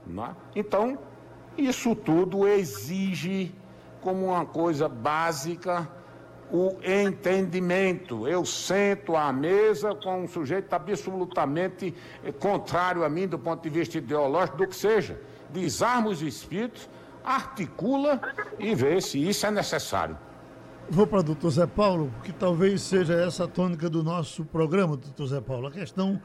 [0.06, 0.30] Não é?
[0.56, 0.98] Então,
[1.56, 3.54] isso tudo exige,
[4.00, 5.88] como uma coisa básica,
[6.50, 8.26] o entendimento.
[8.26, 11.94] Eu sento à mesa com um sujeito absolutamente
[12.38, 15.20] contrário a mim do ponto de vista ideológico, do que seja.
[15.50, 16.88] Desarma os espíritos,
[17.24, 18.20] articula
[18.58, 20.16] e vê se isso é necessário.
[20.90, 24.96] Vou para o doutor Zé Paulo, que talvez seja essa a tônica do nosso programa,
[24.96, 26.20] doutor Zé Paulo, a questão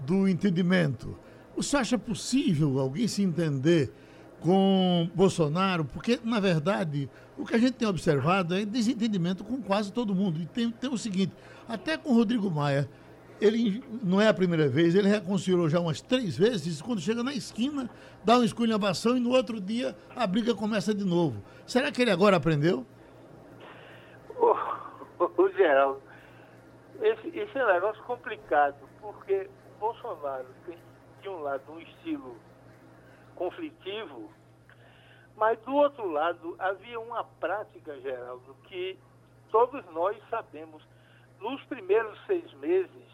[0.00, 1.16] do entendimento.
[1.62, 3.92] Senhor acha possível alguém se entender
[4.40, 5.84] com Bolsonaro?
[5.84, 10.40] Porque, na verdade, o que a gente tem observado é desentendimento com quase todo mundo.
[10.40, 11.32] E tem, tem o seguinte,
[11.68, 12.88] até com Rodrigo Maia,
[13.40, 17.32] ele não é a primeira vez, ele reconciliou já umas três vezes, quando chega na
[17.32, 17.88] esquina,
[18.24, 21.42] dá uma esculhambação e no outro dia a briga começa de novo.
[21.66, 22.84] Será que ele agora aprendeu?
[24.36, 26.02] O, o Geraldo,
[27.00, 30.76] esse, esse é um negócio complicado, porque o Bolsonaro tem,
[31.22, 32.36] de um lado, um estilo
[33.34, 34.30] conflitivo,
[35.36, 38.98] mas do outro lado havia uma prática, Geraldo, que
[39.50, 40.82] todos nós sabemos.
[41.40, 43.09] Nos primeiros seis meses,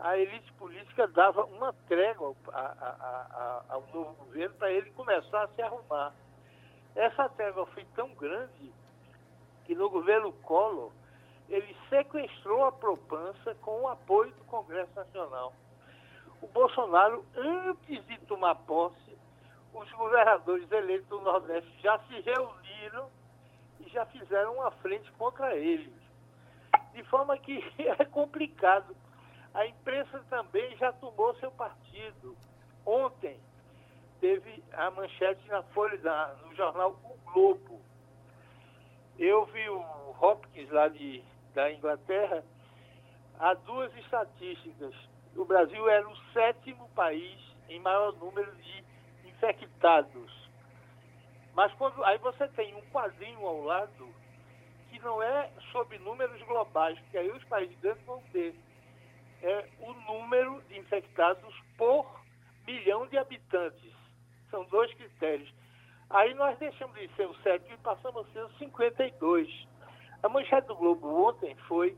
[0.00, 5.44] a elite política dava uma trégua a, a, a, ao novo governo para ele começar
[5.44, 6.14] a se arrumar.
[6.94, 8.72] Essa trégua foi tão grande
[9.64, 10.90] que no governo Collor
[11.48, 15.52] ele sequestrou a propança com o apoio do Congresso Nacional.
[16.40, 19.18] O Bolsonaro, antes de tomar posse,
[19.74, 23.10] os governadores eleitos do Nordeste já se reuniram
[23.80, 25.92] e já fizeram uma frente contra eles.
[26.94, 28.96] De forma que é complicado.
[29.52, 32.36] A imprensa também já tomou seu partido.
[32.86, 33.38] Ontem
[34.20, 37.80] teve a manchete na Folha, da, no jornal O Globo.
[39.18, 39.80] Eu vi o
[40.20, 41.22] Hopkins lá de,
[41.54, 42.44] da Inglaterra,
[43.38, 44.94] há duas estatísticas.
[45.36, 48.84] O Brasil era o sétimo país em maior número de
[49.26, 50.48] infectados.
[51.54, 54.08] Mas quando aí você tem um quadrinho ao lado
[54.88, 58.54] que não é sob números globais, porque aí os países grandes vão ter
[59.42, 62.06] é o número de infectados por
[62.66, 63.92] milhão de habitantes.
[64.50, 65.52] São dois critérios.
[66.10, 69.68] Aí nós deixamos de ser o sétimo e passamos a ser o 52.
[70.22, 71.96] A manchete do Globo ontem foi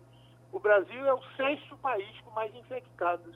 [0.53, 3.35] o Brasil é o sexto país com mais infectados.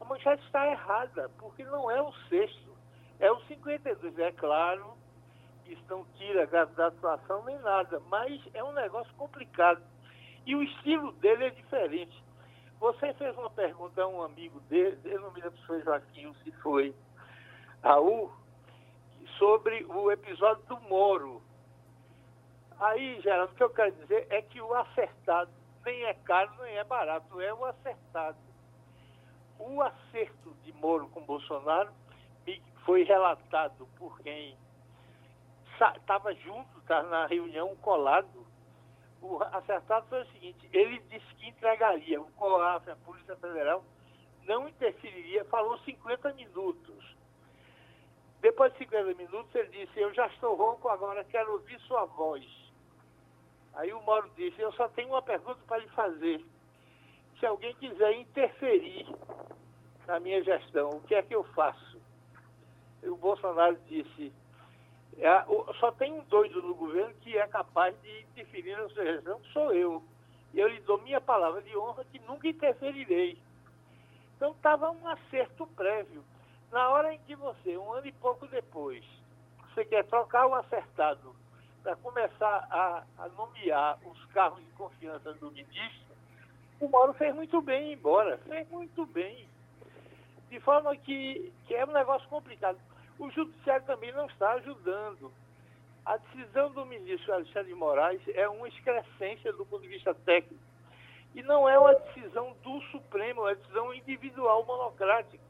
[0.00, 2.76] A manchete está errada, porque não é o sexto,
[3.20, 4.18] é o 52.
[4.18, 4.94] É claro,
[5.64, 9.80] isso não tira da atuação nem nada, mas é um negócio complicado.
[10.44, 12.25] E o estilo dele é diferente.
[12.80, 16.26] Você fez uma pergunta a um amigo dele, eu não me lembro se foi Joaquim
[16.26, 16.94] ou se foi
[17.82, 18.30] Raul,
[19.38, 21.42] sobre o episódio do Moro.
[22.78, 25.50] Aí, Geraldo, o que eu quero dizer é que o acertado
[25.84, 28.38] nem é caro, nem é barato, é o acertado.
[29.58, 31.90] O acerto de Moro com Bolsonaro
[32.86, 34.56] foi relatado por quem
[35.96, 38.46] estava junto, estava na reunião colado,
[39.26, 43.84] o acertado foi o seguinte, ele disse que entregaria, o COAF, a Polícia Federal,
[44.46, 47.16] não interferiria, falou 50 minutos.
[48.40, 52.44] Depois de 50 minutos, ele disse, eu já estou rouco, agora quero ouvir sua voz.
[53.74, 56.44] Aí o Mauro disse, eu só tenho uma pergunta para lhe fazer.
[57.38, 59.06] Se alguém quiser interferir
[60.06, 62.00] na minha gestão, o que é que eu faço?
[63.02, 64.32] E o Bolsonaro disse,
[65.18, 65.44] é,
[65.80, 69.72] só tem um doido no governo que é capaz de interferir na sua gestão, sou
[69.72, 70.02] eu.
[70.52, 73.38] E eu lhe dou minha palavra de honra que nunca interferirei.
[74.36, 76.22] Então estava um acerto prévio.
[76.70, 79.04] Na hora em que você, um ano e pouco depois,
[79.72, 81.34] você quer trocar o acertado
[81.82, 86.16] para começar a, a, nomear os carros de confiança do ministro,
[86.80, 89.48] o Mauro fez muito bem embora, fez muito bem.
[90.50, 92.78] De forma que, que é um negócio complicado.
[93.18, 95.32] O Judiciário também não está ajudando.
[96.04, 100.62] A decisão do ministro Alexandre de Moraes é uma excrescência do ponto de vista técnico.
[101.34, 105.42] E não é uma decisão do Supremo, é uma decisão individual monocrática.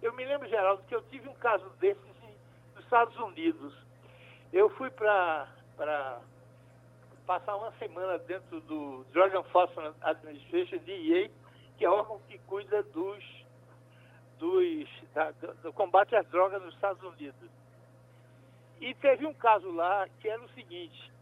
[0.00, 2.02] Eu me lembro, Geraldo, que eu tive um caso desses
[2.74, 3.74] nos Estados Unidos.
[4.52, 5.48] Eu fui para
[7.26, 11.30] passar uma semana dentro do Drug Enforcement Administration, DEA,
[11.78, 13.41] que é órgão que cuida dos
[14.42, 15.30] dos, da,
[15.62, 17.48] do combate às drogas nos Estados Unidos.
[18.80, 21.12] E teve um caso lá que era o seguinte: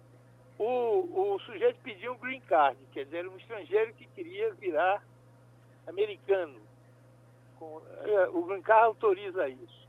[0.59, 5.05] o, o sujeito pediu um green card, quer dizer, um estrangeiro que queria virar
[5.87, 6.59] americano.
[8.05, 9.87] É, o green card autoriza isso.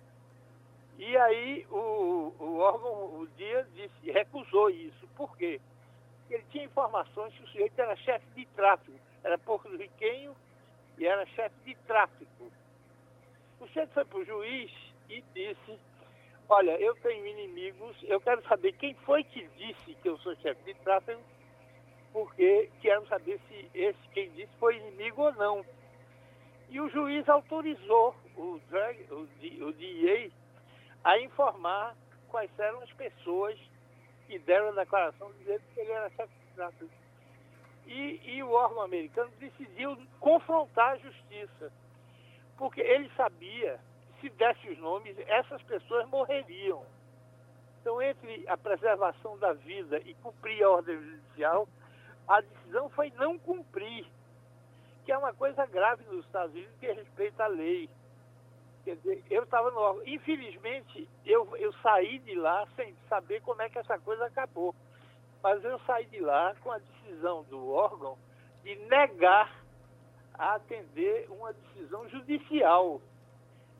[0.97, 5.07] E aí o, o órgão, o dia, disse, recusou isso.
[5.15, 5.61] Por quê?
[6.29, 10.36] Ele tinha informações que o sujeito era chefe de tráfico, era porto-riquenho
[10.97, 12.51] e era chefe de tráfico.
[13.62, 14.72] O sujeito foi para o juiz
[15.07, 15.80] e disse,
[16.49, 20.64] olha, eu tenho inimigos, eu quero saber quem foi que disse que eu sou chefe
[20.64, 21.22] de tráfico,
[22.12, 25.66] porque quero saber se esse quem disse foi inimigo ou não.
[26.70, 29.28] E o juiz autorizou o, drag, o,
[29.68, 30.32] o DEA
[31.03, 31.95] a informar
[32.30, 33.59] quais eram as pessoas
[34.26, 36.89] que deram a declaração dizendo que ele era chefe de tráfico.
[37.86, 41.72] E, e o órgão americano decidiu confrontar a justiça,
[42.62, 43.80] porque ele sabia
[44.20, 46.86] que se desse os nomes, essas pessoas morreriam.
[47.80, 51.68] Então, entre a preservação da vida e cumprir a ordem judicial,
[52.28, 54.05] a decisão foi não cumprir
[55.03, 57.89] que é uma coisa grave nos Estados Unidos que respeita a lei.
[58.84, 60.03] Quer dizer, eu estava no.
[60.05, 64.76] Infelizmente, eu, eu saí de lá sem saber como é que essa coisa acabou.
[65.41, 68.20] Mas eu saí de lá com a decisão do órgão
[68.64, 69.51] de negar
[70.41, 73.01] a atender uma decisão judicial.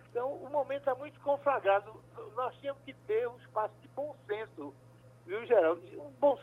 [0.09, 1.91] Então, o momento é muito conflagrado.
[2.36, 4.74] Nós tínhamos que ter um espaço de bom senso,
[5.26, 5.82] viu, Geraldo?
[5.99, 6.38] Um bom,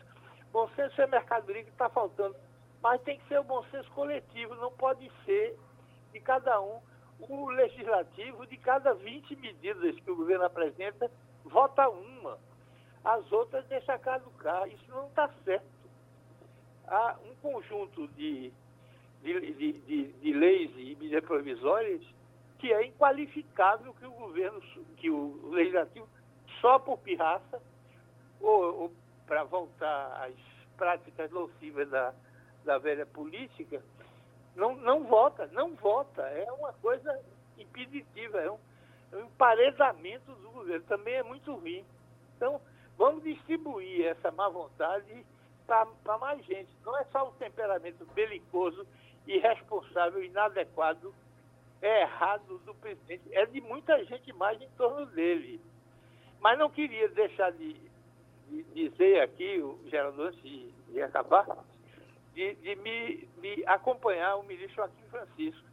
[0.51, 2.35] bom senso é mercadoria que está faltando
[2.83, 5.59] mas tem que ser o bom senso coletivo, não pode ser
[6.13, 6.81] de cada um.
[7.21, 11.11] O legislativo, de cada 20 medidas que o governo apresenta,
[11.45, 12.39] vota uma.
[13.05, 14.69] As outras deixa caducar.
[14.69, 15.67] Isso não está certo.
[16.87, 18.53] Há um conjunto de,
[19.23, 22.03] de, de, de, de leis e medidas provisórias
[22.59, 24.61] que é inqualificável que o governo,
[24.97, 26.09] que o legislativo,
[26.61, 27.63] só por pirraça,
[28.41, 28.93] ou, ou
[29.27, 30.35] para voltar às
[30.77, 32.13] práticas nocivas da,
[32.65, 33.83] da velha política,
[34.57, 36.23] não, não vota, não vota.
[36.23, 37.21] É uma coisa
[37.57, 38.59] impeditiva, é um,
[39.13, 40.85] é um emparedamento do governo.
[40.87, 41.85] Também é muito ruim.
[42.37, 42.61] Então,
[42.97, 45.25] vamos distribuir essa má vontade
[45.67, 46.71] para mais gente.
[46.85, 48.87] Não é só o temperamento belicoso,
[49.29, 51.15] irresponsável, inadequado,
[51.81, 55.61] errado do presidente, é de muita gente mais em torno dele.
[56.41, 57.75] Mas não queria deixar de,
[58.49, 61.47] de dizer aqui, o Geraldo, antes de, de acabar,
[62.35, 63.29] de, de me,
[63.67, 65.69] acompanhar o ministro Joaquim Francisco.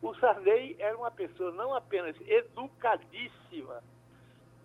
[0.00, 3.82] O Sarney era uma pessoa não apenas educadíssima,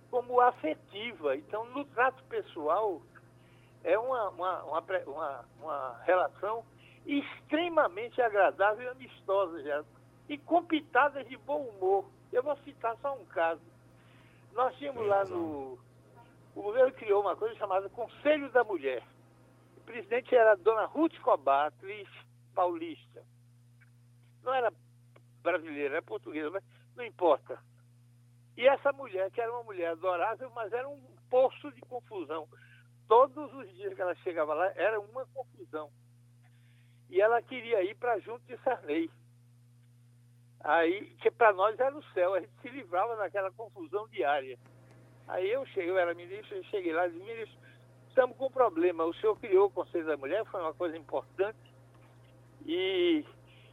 [0.10, 1.36] como afetiva.
[1.36, 3.02] Então, no trato pessoal,
[3.84, 6.64] é uma, uma, uma, uma relação
[7.06, 9.86] extremamente agradável e amistosa,
[10.28, 12.06] e com pitadas de bom humor.
[12.32, 13.62] Eu vou citar só um caso.
[14.54, 15.80] Nós tínhamos lá no.
[16.56, 19.04] O governo criou uma coisa chamada Conselho da Mulher
[19.90, 22.08] presidente era a dona Ruth Cobar, atriz
[22.54, 23.24] paulista.
[24.44, 24.72] Não era
[25.42, 26.64] brasileira, era portuguesa, mas
[26.96, 27.60] não importa.
[28.56, 32.48] E essa mulher, que era uma mulher adorável, mas era um poço de confusão.
[33.08, 35.90] Todos os dias que ela chegava lá, era uma confusão.
[37.10, 39.10] E ela queria ir para junto de Sarney.
[40.62, 44.58] Aí, que para nós era o céu, a gente se livrava daquela confusão diária.
[45.28, 47.58] Aí eu cheguei, eu era ministro, eu cheguei lá e disse, ministro,
[48.10, 49.06] estamos com um problema.
[49.06, 51.58] O senhor criou o Conselho da Mulher, foi uma coisa importante.
[52.66, 53.24] E,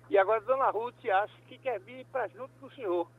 [0.08, 3.10] e agora a dona Ruth acha que quer vir para junto com o senhor.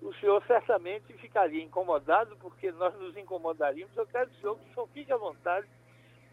[0.00, 3.94] O senhor certamente ficaria incomodado, porque nós nos incomodaríamos.
[3.96, 5.66] Eu quero dizer que o senhor fique à vontade,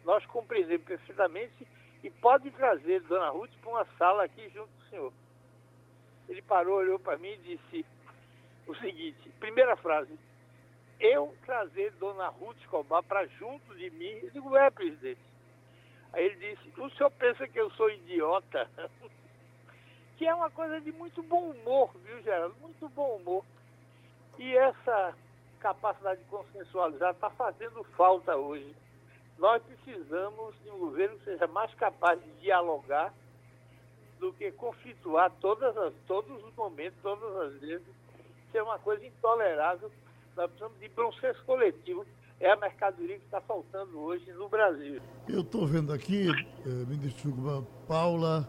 [0.05, 1.67] nós compreendemos perfeitamente
[2.03, 5.13] e pode trazer Dona Ruth para uma sala aqui junto com o senhor.
[6.29, 7.85] Ele parou, olhou para mim e disse
[8.67, 10.17] o seguinte: primeira frase,
[10.99, 14.19] eu trazer Dona Ruth Escobar para junto de mim.
[14.23, 15.21] Eu digo, é, presidente.
[16.13, 18.69] Aí ele disse, o senhor pensa que eu sou idiota?
[20.17, 22.55] que é uma coisa de muito bom humor, viu, Geraldo?
[22.59, 23.45] Muito bom humor.
[24.39, 25.13] E essa
[25.59, 28.75] capacidade de consensualizar está fazendo falta hoje.
[29.37, 33.13] Nós precisamos de um governo que seja mais capaz de dialogar
[34.19, 37.87] do que conflituar todas as, todos os momentos, todas as vezes.
[38.47, 39.91] Isso é uma coisa intolerável
[40.37, 42.05] nós precisamos de bom senso coletivo.
[42.39, 45.01] É a mercadoria que está faltando hoje no Brasil.
[45.27, 48.47] Eu estou vendo aqui, eh, ministro Paula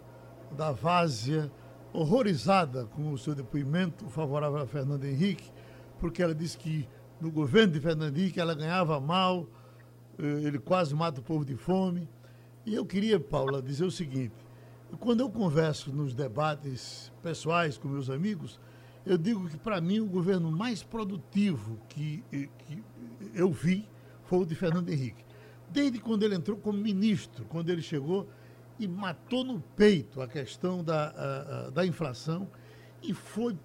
[0.53, 1.51] da Várzea,
[1.91, 5.51] horrorizada com o seu depoimento favorável a Fernando Henrique,
[5.99, 6.87] porque ela disse que
[7.19, 9.47] no governo de Fernando Henrique ela ganhava mal,
[10.19, 12.09] ele quase mata o povo de fome.
[12.67, 14.35] E eu queria, Paula, dizer o seguinte:
[14.99, 18.59] quando eu converso nos debates pessoais com meus amigos,
[19.07, 22.83] eu digo que, para mim, o governo mais produtivo que, que
[23.35, 23.89] eu vi
[24.25, 25.25] foi o de Fernando Henrique.
[25.71, 28.29] Desde quando ele entrou como ministro, quando ele chegou
[28.79, 32.49] e matou no peito a questão da, a, a, da inflação
[33.03, 33.57] e foi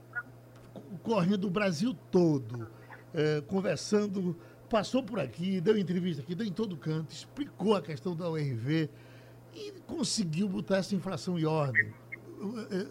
[1.02, 2.68] correndo o Brasil todo,
[3.14, 4.36] é, conversando
[4.74, 8.90] passou por aqui, deu entrevista aqui, deu em todo canto, explicou a questão da URV
[9.54, 11.94] e conseguiu botar essa inflação em ordem.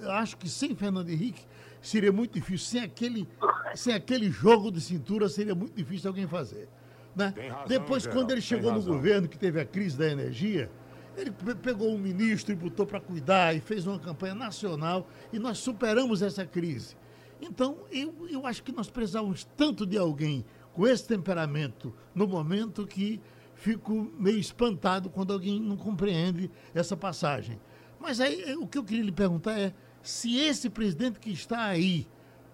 [0.01, 1.43] Eu, acho que sem Fernando Henrique
[1.81, 3.29] seria muito difícil, sem aquele,
[3.75, 6.69] sem aquele jogo de cintura seria muito difícil alguém fazer.
[7.17, 7.35] Né?
[7.49, 10.71] Razão, Depois, quando ele chegou no governo, que teve a crise da energia,
[11.17, 15.39] ele pe- pegou um ministro e botou para cuidar e fez uma campanha nacional e
[15.41, 16.95] nós superamos essa crise.
[17.41, 22.87] Então, eu, eu acho que nós precisamos tanto de alguém com esse temperamento no momento
[22.87, 23.21] que
[23.55, 27.61] fico meio espantado quando alguém não compreende essa passagem.
[28.01, 31.63] Mas aí eh, o que eu queria lhe perguntar é se esse presidente que está
[31.65, 32.09] aí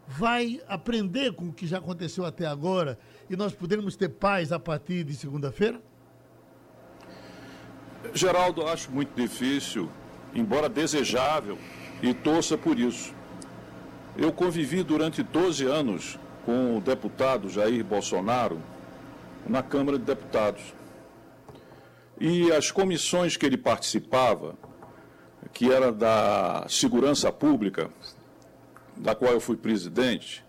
[0.06, 2.98] vai aprender com o que já aconteceu até agora
[3.28, 5.80] e nós poderemos ter paz a partir de segunda-feira?
[8.14, 9.90] Geraldo, acho muito difícil,
[10.34, 11.58] embora desejável,
[12.02, 13.12] e torça por isso.
[14.16, 18.58] Eu convivi durante 12 anos com o deputado Jair Bolsonaro
[19.46, 20.72] na Câmara de Deputados.
[22.18, 24.56] E as comissões que ele participava,
[25.52, 27.90] que era da Segurança Pública,
[28.96, 30.42] da qual eu fui presidente,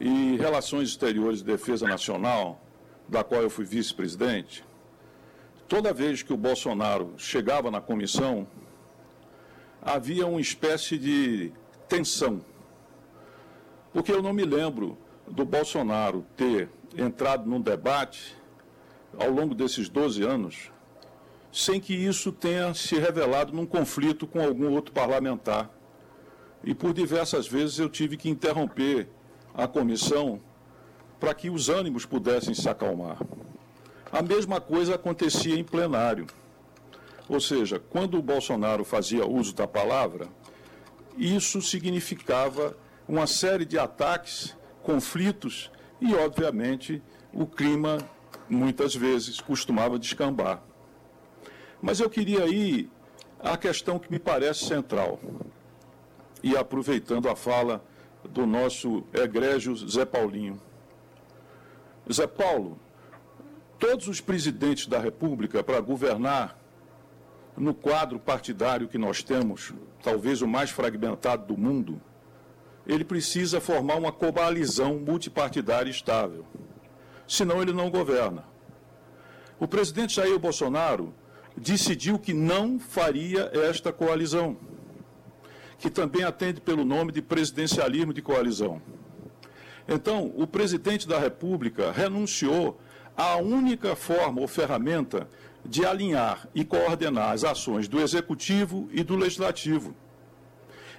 [0.00, 2.60] e Relações Exteriores e Defesa Nacional,
[3.08, 4.64] da qual eu fui vice-presidente,
[5.68, 8.44] toda vez que o Bolsonaro chegava na comissão,
[9.80, 11.52] havia uma espécie de
[11.88, 12.44] tensão.
[13.92, 14.98] Porque eu não me lembro
[15.32, 18.36] do Bolsonaro ter entrado num debate
[19.18, 20.70] ao longo desses 12 anos
[21.50, 25.70] sem que isso tenha se revelado num conflito com algum outro parlamentar.
[26.64, 29.08] E por diversas vezes eu tive que interromper
[29.54, 30.40] a comissão
[31.20, 33.18] para que os ânimos pudessem se acalmar.
[34.10, 36.26] A mesma coisa acontecia em plenário.
[37.28, 40.28] Ou seja, quando o Bolsonaro fazia uso da palavra,
[41.16, 42.76] isso significava
[43.06, 45.70] uma série de ataques, conflitos
[46.00, 47.02] e, obviamente,
[47.32, 47.98] o clima
[48.48, 50.62] muitas vezes costumava descambar.
[51.80, 52.90] Mas eu queria ir
[53.40, 55.18] à questão que me parece central.
[56.42, 57.84] E aproveitando a fala
[58.28, 60.60] do nosso egrégio Zé Paulinho.
[62.12, 62.78] Zé Paulo,
[63.78, 66.58] todos os presidentes da República para governar
[67.56, 69.72] no quadro partidário que nós temos,
[70.02, 72.00] talvez o mais fragmentado do mundo,
[72.86, 76.44] ele precisa formar uma coalizão multipartidária estável.
[77.26, 78.44] Senão ele não governa.
[79.58, 81.14] O presidente Jair Bolsonaro
[81.56, 84.56] decidiu que não faria esta coalizão,
[85.78, 88.82] que também atende pelo nome de presidencialismo de coalizão.
[89.86, 92.80] Então, o presidente da República renunciou
[93.16, 95.28] à única forma ou ferramenta
[95.64, 99.94] de alinhar e coordenar as ações do executivo e do legislativo.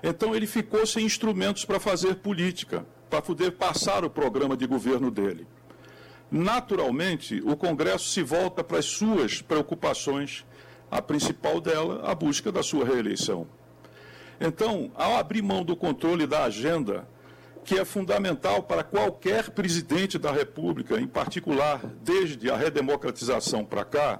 [0.03, 5.09] Então, ele ficou sem instrumentos para fazer política, para poder passar o programa de governo
[5.09, 5.47] dele.
[6.29, 10.45] Naturalmente, o Congresso se volta para as suas preocupações,
[10.91, 13.47] a principal dela, a busca da sua reeleição.
[14.41, 17.07] Então, ao abrir mão do controle da agenda,
[17.63, 24.19] que é fundamental para qualquer presidente da República, em particular desde a redemocratização para cá,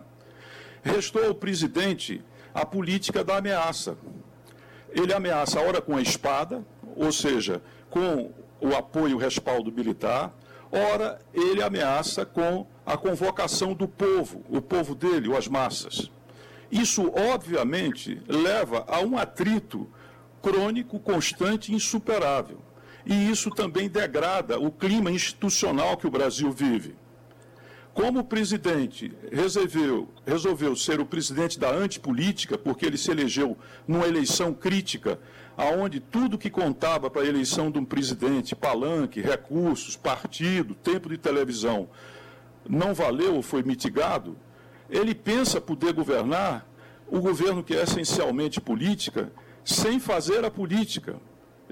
[0.82, 2.22] restou ao presidente
[2.54, 3.98] a política da ameaça.
[4.94, 6.64] Ele ameaça, ora com a espada,
[6.96, 8.32] ou seja, com
[8.62, 10.34] o apoio e o respaldo militar,
[10.72, 16.12] ora ele ameaça com a convocação do povo, o povo dele, ou as massas.
[16.72, 19.88] Isso, obviamente, leva a um atrito
[20.42, 22.60] crônico, constante e insuperável.
[23.06, 26.96] E isso também degrada o clima institucional que o Brasil vive.
[27.94, 33.56] Como o presidente resolveu, resolveu ser o presidente da antipolítica, porque ele se elegeu
[33.88, 35.20] numa eleição crítica,
[35.56, 41.20] aonde tudo que contava para a eleição de um presidente, palanque, recursos, partido, tempo de
[41.20, 41.88] televisão,
[42.68, 44.36] não valeu ou foi mitigado,
[44.90, 46.68] ele pensa poder governar
[47.08, 49.32] o governo que é essencialmente política,
[49.64, 51.18] sem fazer a política.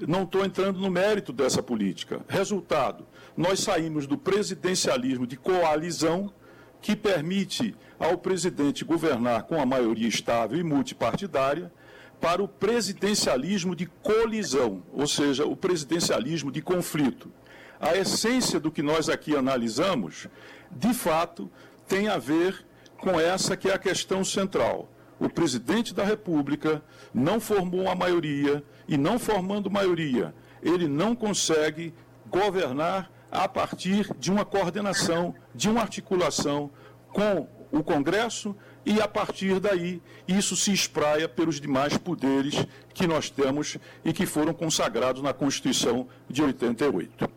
[0.06, 2.20] Não estou entrando no mérito dessa política.
[2.28, 6.32] Resultado: nós saímos do presidencialismo de coalizão,
[6.80, 11.72] que permite ao presidente governar com a maioria estável e multipartidária,
[12.20, 17.32] para o presidencialismo de colisão, ou seja, o presidencialismo de conflito.
[17.80, 20.28] A essência do que nós aqui analisamos,
[20.70, 21.50] de fato,
[21.88, 22.64] tem a ver
[22.96, 24.88] com essa que é a questão central.
[25.22, 26.82] O presidente da República
[27.14, 31.94] não formou uma maioria e, não formando maioria, ele não consegue
[32.28, 36.72] governar a partir de uma coordenação, de uma articulação
[37.12, 43.30] com o Congresso e, a partir daí, isso se espraia pelos demais poderes que nós
[43.30, 47.30] temos e que foram consagrados na Constituição de 88.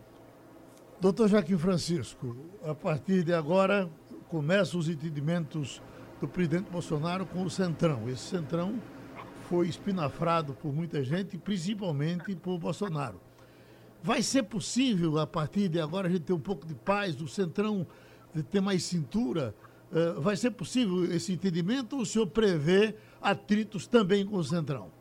[1.00, 3.88] Doutor Joaquim Francisco, a partir de agora
[4.28, 5.84] começam os entendimentos
[6.20, 8.08] do presidente Bolsonaro com o Centrão.
[8.10, 8.80] Esse Centrão
[9.50, 13.20] foi espinafrado por muita gente, principalmente por Bolsonaro.
[14.02, 17.28] Vai ser possível, a partir de agora, a gente ter um pouco de paz, do
[17.28, 17.86] Centrão
[18.34, 19.56] de ter mais cintura?
[19.92, 24.92] Uh, vai ser possível esse entendimento ou o senhor prevê atritos também com o Centrão?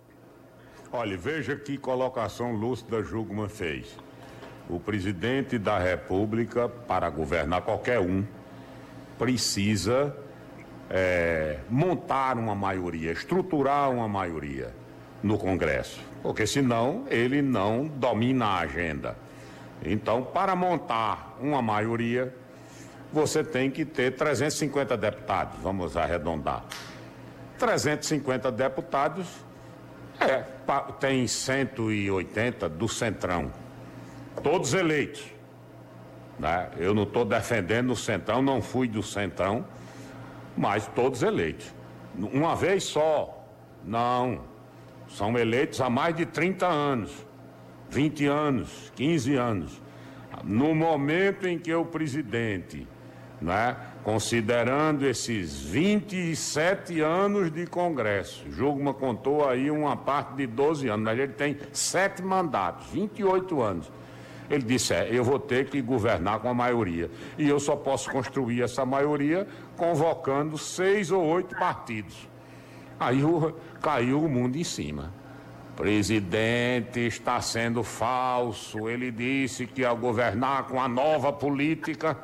[0.93, 3.97] Olha, veja que colocação lúcida Jugman fez.
[4.71, 8.25] O presidente da República, para governar qualquer um,
[9.19, 10.17] precisa
[10.91, 14.73] é, montar uma maioria, estruturar uma maioria
[15.23, 19.17] no Congresso, porque senão ele não domina a agenda.
[19.85, 22.35] Então, para montar uma maioria,
[23.13, 26.65] você tem que ter 350 deputados, vamos arredondar.
[27.59, 29.27] 350 deputados,
[30.21, 30.45] é,
[30.99, 33.53] tem 180 do Centrão,
[34.43, 35.25] todos eleitos.
[36.39, 36.69] Né?
[36.77, 39.65] Eu não estou defendendo o Centrão, não fui do Centrão,
[40.57, 41.75] mas todos eleitos.
[42.19, 43.45] Uma vez só.
[43.85, 44.41] Não.
[45.09, 47.27] São eleitos há mais de 30 anos,
[47.91, 49.83] 20 anos, 15 anos.
[50.43, 52.89] No momento em que o presidente,
[53.41, 61.05] né, considerando esses 27 anos de Congresso, Jugma contou aí uma parte de 12 anos,
[61.05, 63.93] mas ele tem sete mandatos, 28 anos.
[64.49, 67.11] Ele disse: é, eu vou ter que governar com a maioria.
[67.39, 72.29] E eu só posso construir essa maioria convocando seis ou oito partidos.
[72.99, 73.21] Aí
[73.81, 75.13] caiu o mundo em cima.
[75.77, 78.89] Presidente está sendo falso.
[78.89, 82.17] Ele disse que ia governar com a nova política.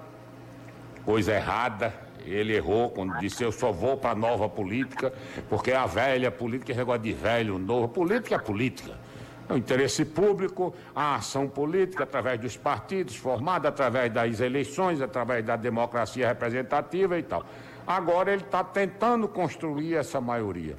[1.04, 1.92] Coisa errada.
[2.24, 5.12] Ele errou quando disse eu só vou para a nova política,
[5.48, 7.88] porque a velha política é negócio de velho, novo.
[7.88, 8.94] Política é política
[9.54, 15.56] o interesse público, a ação política através dos partidos, formada através das eleições, através da
[15.56, 17.44] democracia representativa e tal.
[17.86, 20.76] Agora ele está tentando construir essa maioria.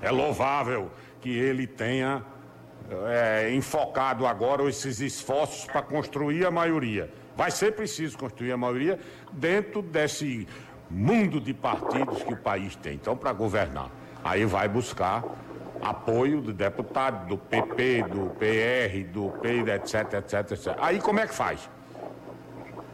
[0.00, 2.22] É louvável que ele tenha
[3.08, 7.10] é, enfocado agora esses esforços para construir a maioria.
[7.36, 8.98] Vai ser preciso construir a maioria
[9.32, 10.46] dentro desse
[10.88, 12.94] mundo de partidos que o país tem.
[12.94, 13.90] Então, para governar,
[14.24, 15.22] aí vai buscar
[15.80, 20.76] apoio do deputado, do PP, do PR, do PID, etc, etc, etc.
[20.78, 21.68] Aí como é que faz?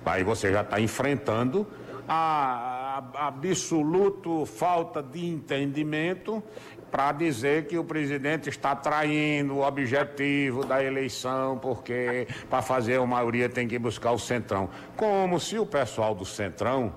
[0.04, 1.66] Aí você já está enfrentando
[2.08, 6.42] a, a absoluto falta de entendimento
[6.90, 13.06] para dizer que o presidente está traindo o objetivo da eleição, porque para fazer a
[13.06, 14.68] maioria tem que buscar o centrão.
[14.94, 16.92] Como se o pessoal do centrão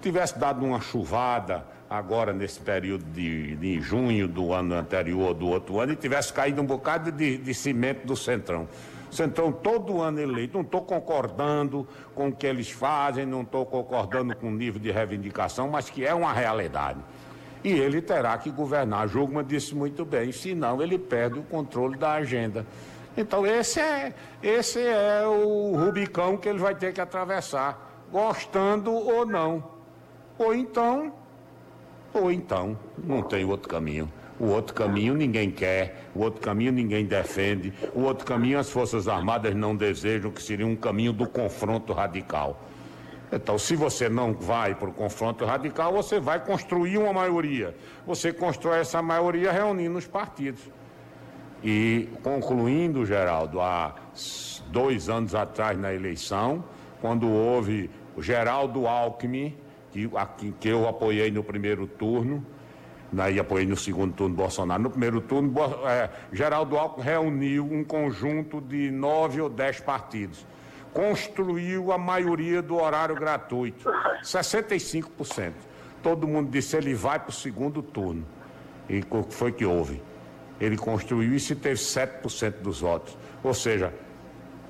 [0.00, 5.78] tivesse dado uma chuvada agora nesse período de, de junho do ano anterior, do outro
[5.78, 8.66] ano, e tivesse caído um bocado de, de cimento do Centrão.
[9.10, 14.34] Centrão todo ano eleito, não estou concordando com o que eles fazem, não estou concordando
[14.34, 16.98] com o nível de reivindicação, mas que é uma realidade.
[17.62, 19.06] E ele terá que governar.
[19.06, 22.66] Jugman disse muito bem, senão ele perde o controle da agenda.
[23.14, 29.26] Então esse é, esse é o Rubicão que ele vai ter que atravessar, gostando ou
[29.26, 29.62] não.
[30.38, 31.12] Ou então
[32.14, 34.10] ou então, não tem outro caminho.
[34.38, 39.06] O outro caminho ninguém quer, o outro caminho ninguém defende, o outro caminho as Forças
[39.06, 42.60] Armadas não desejam, que seria um caminho do confronto radical.
[43.32, 47.74] Então, se você não vai para o confronto radical, você vai construir uma maioria.
[48.06, 50.62] Você constrói essa maioria reunindo os partidos.
[51.64, 53.94] E concluindo, Geraldo, há
[54.70, 56.64] dois anos atrás na eleição,
[57.00, 59.56] quando houve o Geraldo Alckmin
[59.92, 62.44] que, aqui, que eu apoiei no primeiro turno,
[63.12, 64.82] né, e apoiei no segundo turno Bolsonaro.
[64.82, 65.52] No primeiro turno,
[65.86, 70.46] é, Geraldo Alckmin reuniu um conjunto de nove ou dez partidos.
[70.94, 73.88] Construiu a maioria do horário gratuito,
[74.22, 75.52] 65%.
[76.02, 78.26] Todo mundo disse ele vai para o segundo turno.
[78.88, 80.02] E o que foi que houve?
[80.60, 83.16] Ele construiu isso e teve 7% dos votos.
[83.42, 83.92] Ou seja,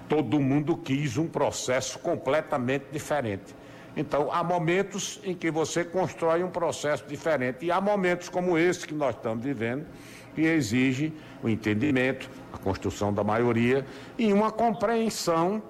[0.09, 3.55] todo mundo quis um processo completamente diferente.
[3.97, 8.87] Então, há momentos em que você constrói um processo diferente e há momentos como esse
[8.87, 9.87] que nós estamos vivendo
[10.35, 11.13] que exige
[11.43, 13.85] o entendimento, a construção da maioria
[14.17, 15.63] e uma compreensão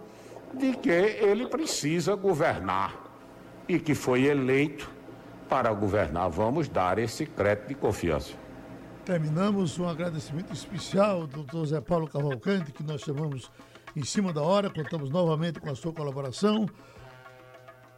[0.55, 2.95] de que ele precisa governar
[3.69, 4.91] e que foi eleito
[5.49, 6.31] para governar.
[6.31, 8.35] Vamos dar esse crédito de confiança.
[9.05, 13.51] Terminamos um agradecimento especial ao doutor Zé Paulo Cavalcante, que nós chamamos
[13.97, 16.67] em cima da hora, contamos novamente com a sua colaboração